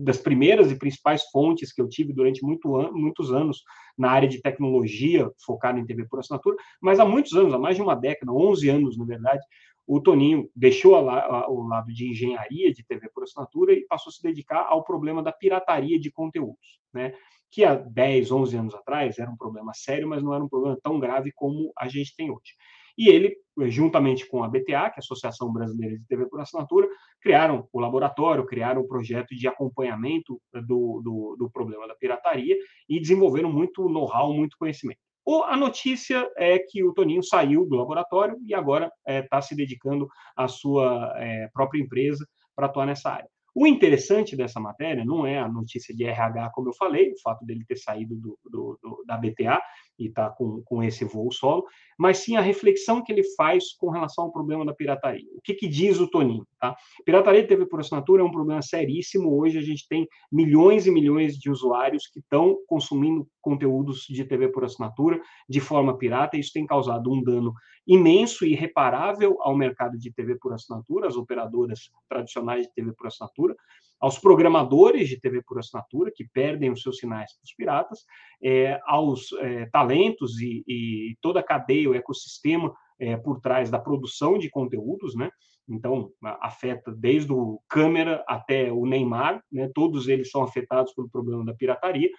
das 0.00 0.16
primeiras 0.16 0.70
e 0.70 0.78
principais 0.78 1.24
fontes 1.30 1.72
que 1.72 1.82
eu 1.82 1.88
tive 1.88 2.12
durante 2.12 2.42
muito 2.42 2.76
an 2.76 2.90
muitos 2.92 3.32
anos 3.32 3.62
na 3.96 4.10
área 4.10 4.28
de 4.28 4.40
tecnologia 4.40 5.30
focada 5.44 5.78
em 5.78 5.84
TV 5.84 6.06
por 6.06 6.18
assinatura, 6.18 6.56
mas 6.80 6.98
há 6.98 7.04
muitos 7.04 7.34
anos, 7.34 7.52
há 7.52 7.58
mais 7.58 7.76
de 7.76 7.82
uma 7.82 7.94
década, 7.94 8.32
11 8.32 8.68
anos, 8.70 8.96
na 8.96 9.04
verdade, 9.04 9.42
o 9.86 10.00
Toninho 10.00 10.48
deixou 10.54 10.94
o 10.94 11.66
lado 11.66 11.92
de 11.92 12.08
engenharia 12.08 12.72
de 12.72 12.84
TV 12.84 13.10
por 13.12 13.24
assinatura 13.24 13.72
e 13.72 13.84
passou 13.86 14.10
a 14.10 14.12
se 14.14 14.22
dedicar 14.22 14.66
ao 14.68 14.84
problema 14.84 15.22
da 15.22 15.32
pirataria 15.32 15.98
de 15.98 16.10
conteúdos, 16.10 16.80
né? 16.94 17.12
Que 17.52 17.64
há 17.64 17.74
10, 17.74 18.32
11 18.32 18.56
anos 18.56 18.74
atrás 18.74 19.18
era 19.18 19.30
um 19.30 19.36
problema 19.36 19.72
sério, 19.74 20.08
mas 20.08 20.22
não 20.22 20.34
era 20.34 20.42
um 20.42 20.48
problema 20.48 20.78
tão 20.82 20.98
grave 20.98 21.30
como 21.34 21.70
a 21.78 21.86
gente 21.86 22.16
tem 22.16 22.30
hoje. 22.30 22.54
E 22.96 23.08
ele, 23.08 23.36
juntamente 23.68 24.26
com 24.26 24.42
a 24.42 24.48
BTA, 24.48 24.64
que 24.64 24.72
é 24.72 24.76
a 24.76 24.98
Associação 24.98 25.52
Brasileira 25.52 25.98
de 25.98 26.06
TV 26.06 26.26
por 26.26 26.40
Assinatura, 26.40 26.88
criaram 27.20 27.68
o 27.72 27.80
laboratório, 27.80 28.46
criaram 28.46 28.80
o 28.80 28.88
projeto 28.88 29.34
de 29.34 29.46
acompanhamento 29.46 30.40
do, 30.52 31.00
do, 31.02 31.36
do 31.38 31.50
problema 31.50 31.86
da 31.86 31.94
pirataria 31.94 32.56
e 32.88 32.98
desenvolveram 32.98 33.52
muito 33.52 33.88
know-how, 33.88 34.32
muito 34.34 34.56
conhecimento. 34.58 34.98
A 35.46 35.56
notícia 35.56 36.28
é 36.36 36.58
que 36.58 36.82
o 36.82 36.92
Toninho 36.92 37.22
saiu 37.22 37.66
do 37.66 37.76
laboratório 37.76 38.36
e 38.44 38.52
agora 38.54 38.90
está 39.06 39.36
é, 39.36 39.40
se 39.40 39.54
dedicando 39.54 40.08
à 40.36 40.48
sua 40.48 41.14
é, 41.16 41.48
própria 41.52 41.80
empresa 41.80 42.26
para 42.56 42.66
atuar 42.66 42.86
nessa 42.86 43.10
área. 43.10 43.28
O 43.54 43.66
interessante 43.66 44.34
dessa 44.34 44.58
matéria 44.58 45.04
não 45.04 45.26
é 45.26 45.38
a 45.38 45.48
notícia 45.48 45.94
de 45.94 46.04
RH, 46.04 46.50
como 46.50 46.68
eu 46.68 46.72
falei, 46.74 47.12
o 47.12 47.20
fato 47.20 47.44
dele 47.44 47.64
ter 47.66 47.76
saído 47.76 48.16
do, 48.16 48.38
do, 48.44 48.78
do, 48.82 49.04
da 49.06 49.16
BTA 49.16 49.60
e 49.98 50.06
estar 50.06 50.30
tá 50.30 50.36
com, 50.36 50.62
com 50.62 50.82
esse 50.82 51.04
voo 51.04 51.30
solo, 51.32 51.64
mas 51.98 52.18
sim 52.18 52.36
a 52.36 52.40
reflexão 52.40 53.02
que 53.02 53.12
ele 53.12 53.22
faz 53.36 53.72
com 53.74 53.90
relação 53.90 54.24
ao 54.24 54.32
problema 54.32 54.64
da 54.64 54.74
pirataria. 54.74 55.28
O 55.36 55.40
que, 55.40 55.54
que 55.54 55.68
diz 55.68 56.00
o 56.00 56.08
Toninho? 56.08 56.46
Tá? 56.58 56.74
Pirataria 57.04 57.42
de 57.42 57.48
TV 57.48 57.66
por 57.66 57.80
assinatura 57.80 58.22
é 58.22 58.24
um 58.24 58.30
problema 58.30 58.62
seríssimo. 58.62 59.36
Hoje 59.38 59.58
a 59.58 59.62
gente 59.62 59.86
tem 59.88 60.08
milhões 60.30 60.86
e 60.86 60.90
milhões 60.90 61.36
de 61.36 61.50
usuários 61.50 62.06
que 62.06 62.20
estão 62.20 62.58
consumindo 62.66 63.26
conteúdos 63.40 64.06
de 64.08 64.24
TV 64.24 64.48
por 64.48 64.64
assinatura 64.64 65.20
de 65.48 65.60
forma 65.60 65.96
pirata, 65.96 66.36
e 66.36 66.40
isso 66.40 66.52
tem 66.52 66.66
causado 66.66 67.10
um 67.10 67.22
dano 67.22 67.52
imenso 67.86 68.44
e 68.44 68.52
irreparável 68.52 69.36
ao 69.40 69.56
mercado 69.56 69.98
de 69.98 70.12
TV 70.12 70.36
por 70.36 70.52
assinatura, 70.52 71.08
as 71.08 71.16
operadoras 71.16 71.90
tradicionais 72.08 72.66
de 72.66 72.74
TV 72.74 72.92
por 72.92 73.08
assinatura, 73.08 73.56
aos 74.02 74.18
programadores 74.18 75.08
de 75.08 75.20
TV 75.20 75.40
por 75.46 75.60
assinatura, 75.60 76.10
que 76.12 76.24
perdem 76.24 76.72
os 76.72 76.82
seus 76.82 76.98
sinais 76.98 77.32
para 77.32 77.44
os 77.44 77.54
piratas, 77.54 78.00
é, 78.42 78.80
aos 78.84 79.32
é, 79.34 79.66
talentos 79.66 80.40
e, 80.40 80.64
e, 80.66 81.16
toda 81.20 81.38
a 81.38 81.42
cadeia, 81.42 81.88
o 81.88 81.94
ecossistema 81.94 82.74
é, 82.98 83.16
por 83.16 83.40
trás 83.40 83.70
da 83.70 83.78
produção 83.78 84.36
de 84.36 84.50
conteúdos, 84.50 85.14
né? 85.14 85.30
Então, 85.68 86.10
afeta 86.40 86.90
desde 86.90 87.32
o 87.32 87.60
câmera 87.68 88.24
até 88.26 88.72
o 88.72 88.84
Neymar, 88.84 89.40
né? 89.50 89.70
todos 89.72 90.08
eles 90.08 90.28
são 90.28 90.42
afetados 90.42 90.92
pelo 90.92 91.08
problema 91.08 91.44
da 91.44 91.54
pirataria, 91.54 92.10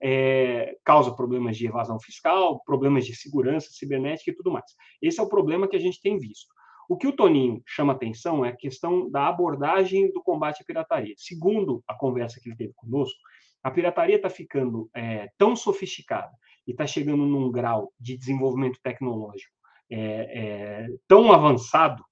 é, 0.00 0.76
causa 0.84 1.14
problemas 1.14 1.56
de 1.56 1.66
evasão 1.66 1.98
fiscal, 1.98 2.62
problemas 2.64 3.04
de 3.04 3.16
segurança 3.16 3.68
cibernética 3.72 4.30
e 4.30 4.34
tudo 4.34 4.52
mais. 4.52 4.66
Esse 5.02 5.18
é 5.18 5.22
o 5.22 5.28
problema 5.28 5.66
que 5.66 5.74
a 5.74 5.80
gente 5.80 6.00
tem 6.00 6.16
visto. 6.16 6.46
O 6.88 6.96
que 6.96 7.06
o 7.06 7.14
Toninho 7.14 7.62
chama 7.66 7.92
atenção 7.92 8.44
é 8.44 8.50
a 8.50 8.56
questão 8.56 9.10
da 9.10 9.28
abordagem 9.28 10.12
do 10.12 10.22
combate 10.22 10.62
à 10.62 10.64
pirataria. 10.64 11.14
Segundo 11.16 11.82
a 11.86 11.94
conversa 11.94 12.40
que 12.40 12.48
ele 12.48 12.56
teve 12.56 12.72
conosco, 12.74 13.18
a 13.62 13.70
pirataria 13.70 14.16
está 14.16 14.28
ficando 14.28 14.90
é, 14.94 15.30
tão 15.38 15.54
sofisticada 15.54 16.32
e 16.66 16.72
está 16.72 16.86
chegando 16.86 17.24
num 17.24 17.50
grau 17.50 17.92
de 17.98 18.16
desenvolvimento 18.16 18.78
tecnológico 18.82 19.52
é, 19.92 19.98
é, 19.98 20.88
tão 21.06 21.30
avançado 21.32 22.02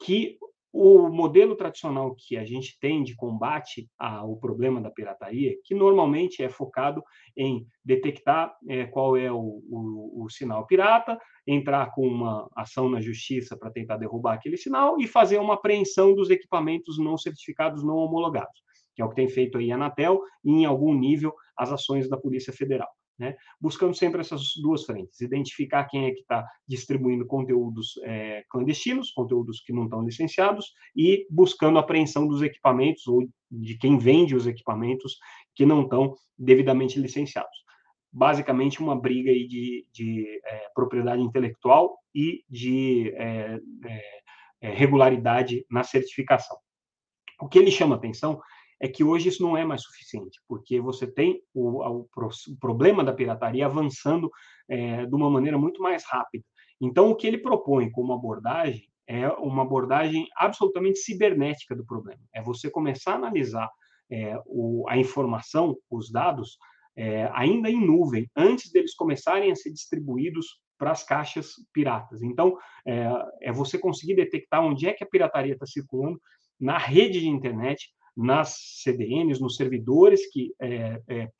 que 0.00 0.38
o 0.76 1.08
modelo 1.08 1.54
tradicional 1.54 2.16
que 2.18 2.36
a 2.36 2.44
gente 2.44 2.76
tem 2.80 3.04
de 3.04 3.14
combate 3.14 3.88
ao 3.96 4.36
problema 4.36 4.80
da 4.80 4.90
pirataria, 4.90 5.54
que 5.62 5.72
normalmente 5.72 6.42
é 6.42 6.48
focado 6.48 7.00
em 7.36 7.64
detectar 7.84 8.52
é, 8.68 8.84
qual 8.84 9.16
é 9.16 9.30
o, 9.30 9.38
o, 9.38 10.24
o, 10.24 10.28
sinal 10.28 10.66
pirata, 10.66 11.16
entrar 11.46 11.92
com 11.92 12.04
uma 12.08 12.50
ação 12.56 12.90
na 12.90 13.00
justiça 13.00 13.56
para 13.56 13.70
tentar 13.70 13.98
derrubar 13.98 14.34
aquele 14.34 14.56
sinal 14.56 15.00
e 15.00 15.06
fazer 15.06 15.38
uma 15.38 15.54
apreensão 15.54 16.12
dos 16.12 16.28
equipamentos 16.28 16.98
não 16.98 17.16
certificados, 17.16 17.84
não 17.84 17.94
homologados, 17.94 18.60
que 18.96 19.00
é 19.00 19.04
o 19.04 19.08
que 19.08 19.14
tem 19.14 19.28
feito 19.28 19.58
aí 19.58 19.70
a 19.70 19.76
Anatel 19.76 20.22
e, 20.44 20.50
em 20.50 20.64
algum 20.64 20.92
nível, 20.92 21.32
as 21.56 21.70
ações 21.70 22.08
da 22.08 22.16
Polícia 22.16 22.52
Federal 22.52 22.90
né? 23.18 23.36
buscando 23.60 23.94
sempre 23.94 24.20
essas 24.20 24.52
duas 24.60 24.84
frentes, 24.84 25.20
identificar 25.20 25.84
quem 25.84 26.06
é 26.06 26.10
que 26.10 26.20
está 26.20 26.46
distribuindo 26.66 27.26
conteúdos 27.26 27.94
é, 28.02 28.44
clandestinos, 28.50 29.10
conteúdos 29.10 29.60
que 29.60 29.72
não 29.72 29.84
estão 29.84 30.04
licenciados, 30.04 30.72
e 30.96 31.26
buscando 31.30 31.78
a 31.78 31.80
apreensão 31.80 32.26
dos 32.26 32.42
equipamentos 32.42 33.06
ou 33.06 33.26
de 33.50 33.76
quem 33.78 33.98
vende 33.98 34.34
os 34.34 34.46
equipamentos 34.46 35.18
que 35.54 35.64
não 35.64 35.82
estão 35.82 36.14
devidamente 36.36 36.98
licenciados. 36.98 37.64
Basicamente, 38.12 38.80
uma 38.80 38.98
briga 38.98 39.30
aí 39.30 39.46
de, 39.46 39.86
de 39.92 40.40
é, 40.44 40.68
propriedade 40.74 41.22
intelectual 41.22 41.98
e 42.14 42.44
de 42.48 43.12
é, 43.16 43.58
regularidade 44.60 45.64
na 45.70 45.82
certificação. 45.82 46.56
O 47.40 47.48
que 47.48 47.58
ele 47.58 47.70
chama 47.70 47.96
atenção 47.96 48.40
é 48.84 48.88
que 48.88 49.02
hoje 49.02 49.30
isso 49.30 49.42
não 49.42 49.56
é 49.56 49.64
mais 49.64 49.82
suficiente, 49.82 50.38
porque 50.46 50.78
você 50.78 51.06
tem 51.06 51.40
o, 51.54 51.82
o, 51.82 52.08
o 52.14 52.56
problema 52.60 53.02
da 53.02 53.14
pirataria 53.14 53.64
avançando 53.64 54.30
é, 54.68 55.06
de 55.06 55.14
uma 55.14 55.30
maneira 55.30 55.56
muito 55.56 55.80
mais 55.80 56.04
rápida. 56.04 56.44
Então, 56.78 57.10
o 57.10 57.16
que 57.16 57.26
ele 57.26 57.38
propõe 57.38 57.90
como 57.90 58.12
abordagem 58.12 58.86
é 59.08 59.26
uma 59.28 59.62
abordagem 59.62 60.26
absolutamente 60.36 60.98
cibernética 60.98 61.74
do 61.74 61.82
problema. 61.86 62.20
É 62.34 62.42
você 62.42 62.70
começar 62.70 63.12
a 63.12 63.16
analisar 63.16 63.70
é, 64.12 64.38
o, 64.44 64.84
a 64.86 64.98
informação, 64.98 65.74
os 65.90 66.12
dados, 66.12 66.58
é, 66.94 67.30
ainda 67.32 67.70
em 67.70 67.80
nuvem, 67.80 68.28
antes 68.36 68.70
deles 68.70 68.94
começarem 68.94 69.50
a 69.50 69.56
ser 69.56 69.72
distribuídos 69.72 70.60
para 70.76 70.90
as 70.90 71.02
caixas 71.02 71.52
piratas. 71.72 72.20
Então, 72.22 72.54
é, 72.86 73.08
é 73.44 73.50
você 73.50 73.78
conseguir 73.78 74.14
detectar 74.14 74.62
onde 74.62 74.86
é 74.86 74.92
que 74.92 75.02
a 75.02 75.08
pirataria 75.08 75.54
está 75.54 75.64
circulando 75.64 76.20
na 76.60 76.76
rede 76.76 77.20
de 77.20 77.28
internet, 77.28 77.88
nas 78.16 78.56
CDNs, 78.82 79.40
nos 79.40 79.56
servidores 79.56 80.30
que 80.30 80.52
é, 80.60 81.00
é, 81.08 81.30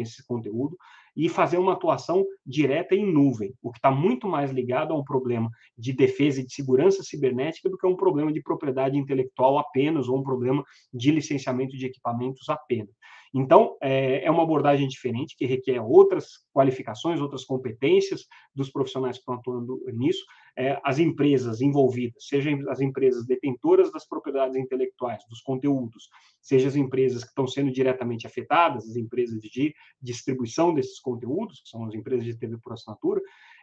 esse 0.00 0.26
conteúdo, 0.26 0.76
e 1.16 1.28
fazer 1.28 1.58
uma 1.58 1.72
atuação 1.72 2.24
direta 2.46 2.94
em 2.94 3.04
nuvem, 3.04 3.52
o 3.62 3.70
que 3.70 3.78
está 3.78 3.90
muito 3.90 4.28
mais 4.28 4.50
ligado 4.50 4.92
a 4.92 4.96
um 4.96 5.04
problema 5.04 5.50
de 5.76 5.92
defesa 5.92 6.40
e 6.40 6.46
de 6.46 6.52
segurança 6.52 7.02
cibernética 7.02 7.68
do 7.68 7.76
que 7.76 7.86
um 7.86 7.96
problema 7.96 8.32
de 8.32 8.42
propriedade 8.42 8.96
intelectual 8.96 9.58
apenas, 9.58 10.08
ou 10.08 10.18
um 10.18 10.22
problema 10.22 10.64
de 10.92 11.10
licenciamento 11.10 11.76
de 11.76 11.86
equipamentos 11.86 12.48
apenas. 12.48 12.94
Então, 13.32 13.76
é, 13.80 14.24
é 14.24 14.30
uma 14.30 14.42
abordagem 14.42 14.88
diferente, 14.88 15.36
que 15.36 15.46
requer 15.46 15.80
outras 15.80 16.30
qualificações, 16.52 17.20
outras 17.20 17.44
competências 17.44 18.26
dos 18.54 18.70
profissionais 18.70 19.16
que 19.16 19.20
estão 19.20 19.34
atuando 19.34 19.80
nisso. 19.92 20.24
É, 20.56 20.80
as 20.84 20.98
empresas 20.98 21.60
envolvidas, 21.60 22.26
sejam 22.26 22.68
as 22.68 22.80
empresas 22.80 23.24
detentoras 23.24 23.92
das 23.92 24.06
propriedades 24.06 24.56
intelectuais, 24.56 25.24
dos 25.30 25.40
conteúdos, 25.40 26.08
seja 26.42 26.68
as 26.68 26.74
empresas 26.74 27.22
que 27.22 27.28
estão 27.28 27.46
sendo 27.46 27.70
diretamente 27.70 28.26
afetadas, 28.26 28.88
as 28.88 28.96
empresas 28.96 29.40
de 29.40 29.72
distribuição 30.02 30.74
desses 30.74 30.98
conteúdos, 30.98 31.60
que 31.60 31.68
são 31.68 31.84
as 31.84 31.94
empresas 31.94 32.24
de 32.24 32.36
TV 32.36 32.58
por 32.58 32.72
assinatura, 32.72 33.20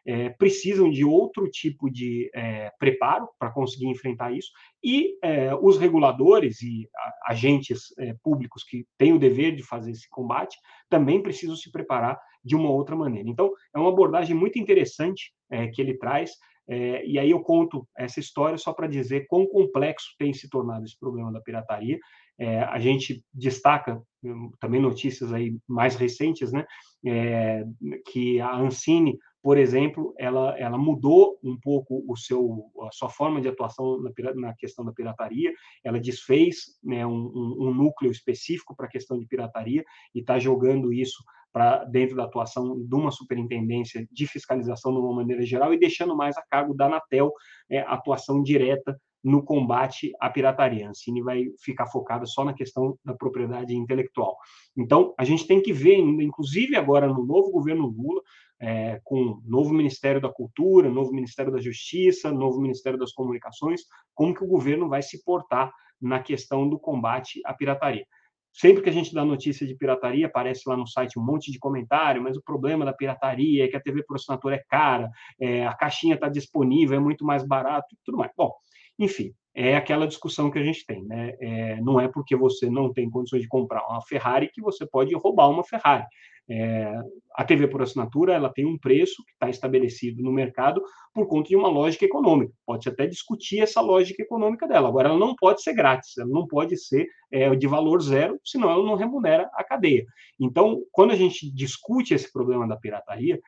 é, 0.08 0.30
precisam 0.30 0.90
de 0.90 1.04
outro 1.04 1.50
tipo 1.50 1.90
de 1.90 2.32
é, 2.34 2.72
preparo 2.80 3.28
para 3.38 3.52
conseguir 3.52 3.88
enfrentar 3.88 4.32
isso, 4.32 4.50
e 4.82 5.18
é, 5.22 5.54
os 5.56 5.78
reguladores 5.78 6.62
e 6.62 6.88
agentes 7.28 7.94
é, 8.00 8.16
públicos 8.24 8.64
que 8.64 8.86
têm 8.98 9.12
o 9.12 9.20
dever 9.20 9.54
de 9.54 9.64
fazer 9.64 9.92
esse 9.92 10.10
combate 10.10 10.56
também 10.90 11.22
precisam 11.22 11.58
se 11.58 11.70
preparar 11.70 12.18
de 12.42 12.56
uma 12.56 12.70
outra 12.70 12.96
maneira. 12.96 13.30
Então, 13.30 13.52
é 13.76 13.80
uma 13.80 13.90
abordagem 13.90 14.34
muito 14.34 14.58
interessante 14.58 15.34
é, 15.52 15.68
que 15.68 15.82
ele 15.82 15.98
traz, 15.98 16.32
é, 16.70 17.06
e 17.06 17.20
aí 17.20 17.32
eu 17.32 17.42
conto 17.42 17.88
essa 17.98 18.20
história 18.20 18.58
só 18.58 18.74
para 18.74 18.88
dizer 18.88 19.26
quão 19.28 19.46
complexo 19.46 20.08
tem 20.18 20.34
se 20.34 20.50
tornado 20.50 20.86
esse 20.86 20.98
problema 20.98 21.32
da 21.32 21.42
pirataria. 21.42 21.98
É, 22.40 22.60
a 22.60 22.78
gente 22.78 23.24
destaca 23.34 24.02
hum, 24.24 24.52
também 24.60 24.82
notícias 24.82 25.34
aí 25.34 25.58
mais 25.68 25.96
recentes, 25.96 26.52
né, 26.52 26.66
é, 27.06 27.64
que 28.06 28.40
a 28.40 28.56
Ancine 28.56 29.18
por 29.42 29.58
exemplo, 29.58 30.14
ela, 30.18 30.58
ela 30.58 30.78
mudou 30.78 31.40
um 31.44 31.58
pouco 31.60 32.04
o 32.08 32.16
seu, 32.16 32.66
a 32.88 32.92
sua 32.92 33.10
forma 33.10 33.40
de 33.40 33.48
atuação 33.48 34.02
na, 34.02 34.12
na 34.36 34.54
questão 34.56 34.84
da 34.84 34.92
pirataria, 34.92 35.54
ela 35.84 36.00
desfez 36.00 36.78
né, 36.84 37.06
um, 37.06 37.56
um, 37.60 37.74
núcleo 37.74 38.12
específico 38.12 38.76
para 38.76 38.88
a 38.88 38.90
questão 38.90 39.18
de 39.18 39.28
pirataria 39.28 39.84
e 40.14 40.20
está 40.20 40.40
jogando 40.40 40.92
isso 40.92 41.24
para 41.54 41.86
dentro 41.86 42.16
da 42.16 42.26
atuação 42.26 42.78
de 42.84 42.96
uma 42.96 43.12
superintendência 43.12 44.08
de 44.12 44.28
fiscalização 44.28 44.92
de 44.92 45.00
uma 45.00 45.14
maneira 45.14 45.46
geral 45.46 45.74
e 45.74 45.80
deixando 45.80 46.16
mais 46.16 46.38
a 46.38 46.44
cargo 46.44 46.74
da 46.74 46.86
Anatel 46.86 47.32
é, 47.70 47.80
atuação 47.80 48.44
direta 48.44 49.00
no 49.24 49.44
combate 49.44 50.12
à 50.20 50.30
pirataria. 50.30 50.88
A 50.88 50.90
Ancine 50.90 51.22
vai 51.22 51.46
ficar 51.60 51.88
focada 51.88 52.26
só 52.26 52.46
na 52.46 52.54
questão 52.54 52.98
da 53.04 53.14
propriedade 53.14 53.76
intelectual. 53.76 54.38
Então, 54.76 55.14
a 55.18 55.24
gente 55.24 55.48
tem 55.48 55.62
que 55.62 55.74
ver 55.74 55.98
inclusive 55.98 56.76
agora 56.76 57.08
no 57.08 57.26
novo 57.26 57.52
governo 57.52 57.88
Lula, 57.88 58.22
é, 58.60 59.00
com 59.04 59.42
novo 59.46 59.74
Ministério 59.74 60.22
da 60.22 60.30
Cultura, 60.30 60.90
novo 60.90 61.12
Ministério 61.12 61.52
da 61.52 61.60
Justiça, 61.60 62.32
novo 62.32 62.60
Ministério 62.60 62.98
das 62.98 63.12
Comunicações, 63.12 63.82
como 64.14 64.34
que 64.34 64.44
o 64.44 64.48
governo 64.48 64.90
vai 64.90 65.02
se 65.02 65.24
portar 65.24 65.72
na 66.02 66.20
questão 66.20 66.68
do 66.68 66.80
combate 66.80 67.42
à 67.46 67.54
pirataria. 67.54 68.06
Sempre 68.54 68.82
que 68.82 68.90
a 68.90 68.94
gente 68.94 69.14
dá 69.14 69.24
notícia 69.24 69.68
de 69.68 69.76
pirataria, 69.76 70.26
aparece 70.26 70.68
lá 70.68 70.76
no 70.76 70.88
site 70.88 71.20
um 71.20 71.24
monte 71.24 71.52
de 71.52 71.60
comentário, 71.60 72.24
mas 72.24 72.36
o 72.36 72.42
problema 72.42 72.84
da 72.84 72.94
pirataria 72.94 73.66
é 73.66 73.68
que 73.68 73.76
a 73.76 73.80
TV 73.80 74.04
por 74.04 74.16
assinatura 74.16 74.56
é 74.56 74.64
cara, 74.68 75.12
é, 75.40 75.68
a 75.68 75.76
caixinha 75.76 76.16
está 76.16 76.28
disponível, 76.28 76.98
é 76.98 77.00
muito 77.00 77.24
mais 77.24 77.46
barato 77.46 77.96
tudo 78.04 78.18
mais. 78.18 78.32
Bom, 78.36 78.52
enfim, 78.98 79.32
é 79.54 79.76
aquela 79.76 80.08
discussão 80.08 80.50
que 80.50 80.58
a 80.58 80.64
gente 80.64 80.86
tem, 80.86 81.04
né? 81.06 81.36
É, 81.40 81.82
não 81.82 82.00
é 82.00 82.08
porque 82.08 82.36
você 82.36 82.68
não 82.70 82.92
tem 82.92 83.10
condições 83.10 83.42
de 83.42 83.48
comprar 83.48 83.86
uma 83.88 84.02
Ferrari 84.02 84.50
que 84.52 84.62
você 84.62 84.88
pode 84.88 85.14
roubar 85.16 85.50
uma 85.50 85.64
Ferrari. 85.64 86.06
É, 86.50 87.02
a 87.36 87.44
TV 87.44 87.68
por 87.68 87.82
assinatura 87.82 88.34
ela 88.34 88.50
tem 88.50 88.66
um 88.66 88.78
preço 88.78 89.24
que 89.26 89.32
está 89.34 89.50
estabelecido 89.50 90.24
no 90.24 90.32
mercado 90.32 90.82
por 91.14 91.28
conta 91.28 91.50
de 91.50 91.56
uma 91.56 91.68
lógica 91.68 92.06
econômica. 92.06 92.54
Pode-se 92.66 92.90
até 92.90 93.06
discutir 93.06 93.60
essa 93.60 93.82
lógica 93.82 94.24
econômica 94.24 94.68
dela. 94.68 94.88
Agora, 94.88 95.10
ela 95.10 95.20
não 95.20 95.36
pode 95.36 95.62
ser 95.62 95.74
grátis, 95.74 96.18
ela 96.18 96.30
não 96.30 96.48
pode 96.48 96.78
ser 96.78 97.08
é, 97.32 97.54
de 97.56 97.68
valor 97.68 98.02
zero, 98.02 98.40
senão 98.44 98.70
ela 98.70 98.84
não 98.84 98.96
remunera 98.96 99.50
a 99.54 99.64
cadeia. 99.64 100.06
Então, 100.40 100.82
quando 100.92 101.12
a 101.12 101.16
gente 101.16 101.52
discute 101.52 102.14
esse 102.14 102.32
problema 102.32 102.68
da 102.68 102.78
pirataria, 102.78 103.40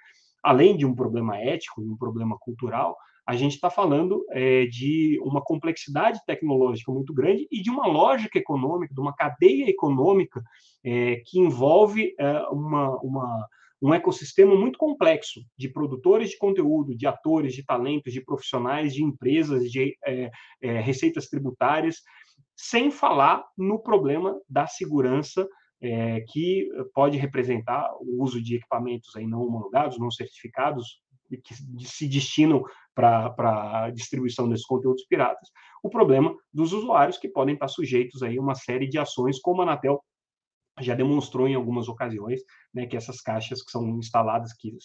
além 0.44 0.76
de 0.78 0.86
um 0.86 0.94
problema 0.94 1.38
ético, 1.38 1.82
de 1.82 1.90
um 1.90 1.98
problema 1.98 2.38
cultural, 2.40 2.96
a 3.30 3.36
gente 3.36 3.54
está 3.54 3.70
falando 3.70 4.26
é, 4.32 4.66
de 4.66 5.20
uma 5.22 5.40
complexidade 5.40 6.20
tecnológica 6.26 6.92
muito 6.92 7.14
grande 7.14 7.48
e 7.52 7.62
de 7.62 7.70
uma 7.70 7.86
lógica 7.86 8.40
econômica, 8.40 8.92
de 8.92 9.00
uma 9.00 9.14
cadeia 9.14 9.70
econômica 9.70 10.42
é, 10.84 11.18
que 11.18 11.40
envolve 11.40 12.16
é, 12.18 12.40
uma, 12.50 12.98
uma, 13.04 13.48
um 13.80 13.94
ecossistema 13.94 14.56
muito 14.56 14.80
complexo 14.80 15.42
de 15.56 15.70
produtores 15.70 16.32
de 16.32 16.40
conteúdo, 16.40 16.98
de 16.98 17.06
atores, 17.06 17.54
de 17.54 17.64
talentos, 17.64 18.12
de 18.12 18.20
profissionais, 18.20 18.96
de 18.96 19.04
empresas, 19.04 19.72
de 19.72 19.96
é, 20.08 20.32
é, 20.60 20.80
receitas 20.80 21.28
tributárias, 21.28 21.98
sem 22.58 22.90
falar 22.90 23.46
no 23.56 23.78
problema 23.78 24.42
da 24.50 24.66
segurança 24.66 25.48
é, 25.80 26.22
que 26.22 26.68
pode 26.96 27.16
representar 27.16 27.94
o 28.02 28.24
uso 28.24 28.42
de 28.42 28.56
equipamentos 28.56 29.16
aí 29.16 29.28
não 29.28 29.44
homologados, 29.44 30.00
não 30.00 30.10
certificados, 30.10 31.00
que 31.38 31.54
se 31.86 32.08
destinam 32.08 32.64
para 33.00 33.86
a 33.86 33.90
distribuição 33.92 34.50
desses 34.50 34.66
conteúdos 34.66 35.06
piratas, 35.06 35.50
o 35.82 35.90
problema 35.90 36.36
dos 36.54 36.74
usuários 36.74 37.18
que 37.18 37.30
podem 37.30 37.54
estar 37.54 37.70
sujeitos 37.70 38.22
aí 38.22 38.38
a 38.38 38.42
uma 38.42 38.56
série 38.56 38.88
de 38.88 39.00
ações, 39.00 39.40
como 39.40 39.62
a 39.62 39.64
Anatel 39.64 40.04
já 40.82 40.96
demonstrou 40.96 41.48
em 41.48 41.56
algumas 41.56 41.88
ocasiões, 41.88 42.42
né, 42.74 42.86
que 42.86 42.96
essas 42.96 43.22
caixas 43.22 43.62
que 43.62 43.72
são 43.72 43.88
instaladas, 43.98 44.54
que 44.54 44.78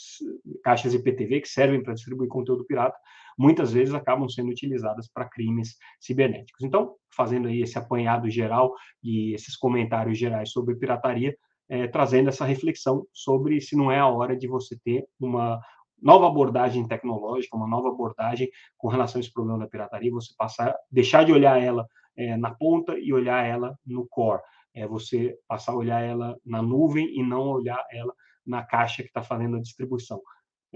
caixas 0.62 0.94
IPTV 0.94 1.40
que 1.40 1.48
servem 1.48 1.82
para 1.82 1.94
distribuir 1.94 2.28
conteúdo 2.28 2.64
pirata, 2.64 2.96
muitas 3.38 3.72
vezes 3.72 3.94
acabam 3.94 4.28
sendo 4.28 4.50
utilizadas 4.50 5.08
para 5.12 5.28
crimes 5.28 5.76
cibernéticos. 6.00 6.64
Então, 6.64 6.94
fazendo 7.14 7.48
aí 7.48 7.62
esse 7.62 7.78
apanhado 7.78 8.28
geral 8.28 8.74
e 9.02 9.34
esses 9.34 9.56
comentários 9.56 10.18
gerais 10.18 10.50
sobre 10.50 10.76
pirataria, 10.76 11.36
é, 11.68 11.86
trazendo 11.86 12.28
essa 12.28 12.44
reflexão 12.44 13.06
sobre 13.12 13.60
se 13.60 13.76
não 13.76 13.90
é 13.90 13.98
a 13.98 14.08
hora 14.08 14.36
de 14.36 14.46
você 14.46 14.76
ter 14.84 15.06
uma, 15.18 15.60
nova 16.04 16.26
abordagem 16.26 16.86
tecnológica, 16.86 17.56
uma 17.56 17.66
nova 17.66 17.88
abordagem 17.88 18.50
com 18.76 18.88
relação 18.88 19.18
a 19.18 19.22
esse 19.22 19.32
problema 19.32 19.58
da 19.58 19.66
pirataria, 19.66 20.12
você 20.12 20.34
passar, 20.36 20.76
deixar 20.92 21.24
de 21.24 21.32
olhar 21.32 21.60
ela 21.60 21.88
é, 22.16 22.36
na 22.36 22.54
ponta 22.54 22.96
e 22.98 23.12
olhar 23.12 23.44
ela 23.44 23.76
no 23.86 24.06
core. 24.06 24.42
É 24.74 24.86
você 24.86 25.34
passar 25.48 25.72
a 25.72 25.76
olhar 25.76 26.02
ela 26.02 26.36
na 26.44 26.60
nuvem 26.60 27.18
e 27.18 27.22
não 27.22 27.48
olhar 27.48 27.82
ela 27.90 28.12
na 28.46 28.62
caixa 28.62 29.02
que 29.02 29.08
está 29.08 29.22
fazendo 29.22 29.56
a 29.56 29.60
distribuição. 29.60 30.20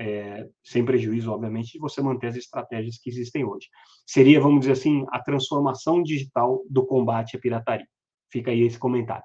É, 0.01 0.49
sem 0.63 0.85
prejuízo, 0.85 1.33
obviamente, 1.33 1.73
de 1.73 1.79
você 1.79 2.01
manter 2.01 2.29
as 2.29 2.37
estratégias 2.37 2.99
que 2.99 3.11
existem 3.11 3.45
hoje. 3.45 3.67
Seria, 4.07 4.41
vamos 4.41 4.61
dizer 4.61 4.73
assim, 4.73 5.05
a 5.11 5.21
transformação 5.21 6.03
digital 6.03 6.63
do 6.71 6.87
combate 6.87 7.37
à 7.37 7.41
pirataria. 7.41 7.87
Fica 8.31 8.53
aí 8.53 8.63
esse 8.63 8.79
comentário. 8.79 9.25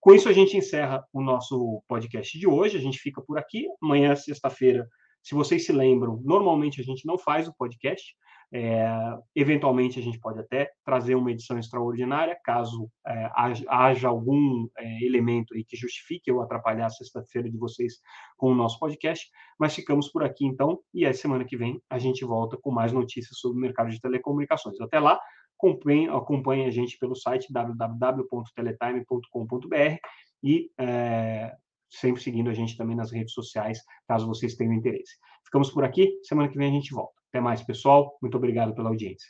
Com 0.00 0.14
isso, 0.14 0.28
a 0.28 0.32
gente 0.32 0.56
encerra 0.56 1.04
o 1.12 1.20
nosso 1.20 1.82
podcast 1.88 2.38
de 2.38 2.46
hoje. 2.46 2.76
A 2.76 2.80
gente 2.80 2.98
fica 2.98 3.20
por 3.20 3.38
aqui. 3.38 3.66
Amanhã, 3.82 4.14
sexta-feira, 4.14 4.86
se 5.24 5.34
vocês 5.34 5.64
se 5.64 5.72
lembram, 5.72 6.20
normalmente 6.22 6.82
a 6.82 6.84
gente 6.84 7.06
não 7.06 7.16
faz 7.16 7.48
o 7.48 7.54
podcast. 7.54 8.14
É, 8.52 8.86
eventualmente 9.34 9.98
a 9.98 10.02
gente 10.02 10.20
pode 10.20 10.38
até 10.38 10.70
trazer 10.84 11.14
uma 11.16 11.32
edição 11.32 11.58
extraordinária, 11.58 12.38
caso 12.44 12.88
é, 13.04 13.28
haja 13.68 14.06
algum 14.06 14.68
é, 14.78 15.04
elemento 15.04 15.54
aí 15.54 15.64
que 15.64 15.76
justifique 15.76 16.30
eu 16.30 16.40
atrapalhar 16.40 16.86
a 16.86 16.90
sexta-feira 16.90 17.50
de 17.50 17.56
vocês 17.56 17.94
com 18.36 18.52
o 18.52 18.54
nosso 18.54 18.78
podcast. 18.78 19.28
Mas 19.58 19.74
ficamos 19.74 20.08
por 20.08 20.22
aqui 20.22 20.44
então, 20.44 20.78
e 20.92 21.04
a 21.06 21.12
semana 21.12 21.44
que 21.44 21.56
vem 21.56 21.82
a 21.90 21.98
gente 21.98 22.24
volta 22.24 22.56
com 22.56 22.70
mais 22.70 22.92
notícias 22.92 23.36
sobre 23.38 23.58
o 23.58 23.60
mercado 23.60 23.90
de 23.90 24.00
telecomunicações. 24.00 24.80
Até 24.80 25.00
lá, 25.00 25.18
acompanhe, 25.58 26.08
acompanhe 26.08 26.66
a 26.66 26.70
gente 26.70 26.96
pelo 26.98 27.16
site 27.16 27.50
www.teletime.com.br 27.50 29.98
e 30.44 30.70
é, 30.78 31.56
sempre 32.00 32.22
seguindo 32.22 32.50
a 32.50 32.54
gente 32.54 32.76
também 32.76 32.96
nas 32.96 33.12
redes 33.12 33.32
sociais, 33.32 33.78
caso 34.06 34.26
vocês 34.26 34.54
tenham 34.54 34.72
interesse. 34.72 35.14
Ficamos 35.44 35.70
por 35.70 35.84
aqui, 35.84 36.18
semana 36.22 36.48
que 36.48 36.58
vem 36.58 36.68
a 36.68 36.72
gente 36.72 36.92
volta. 36.92 37.14
Até 37.28 37.40
mais, 37.40 37.62
pessoal. 37.62 38.16
Muito 38.20 38.36
obrigado 38.36 38.74
pela 38.74 38.88
audiência. 38.88 39.28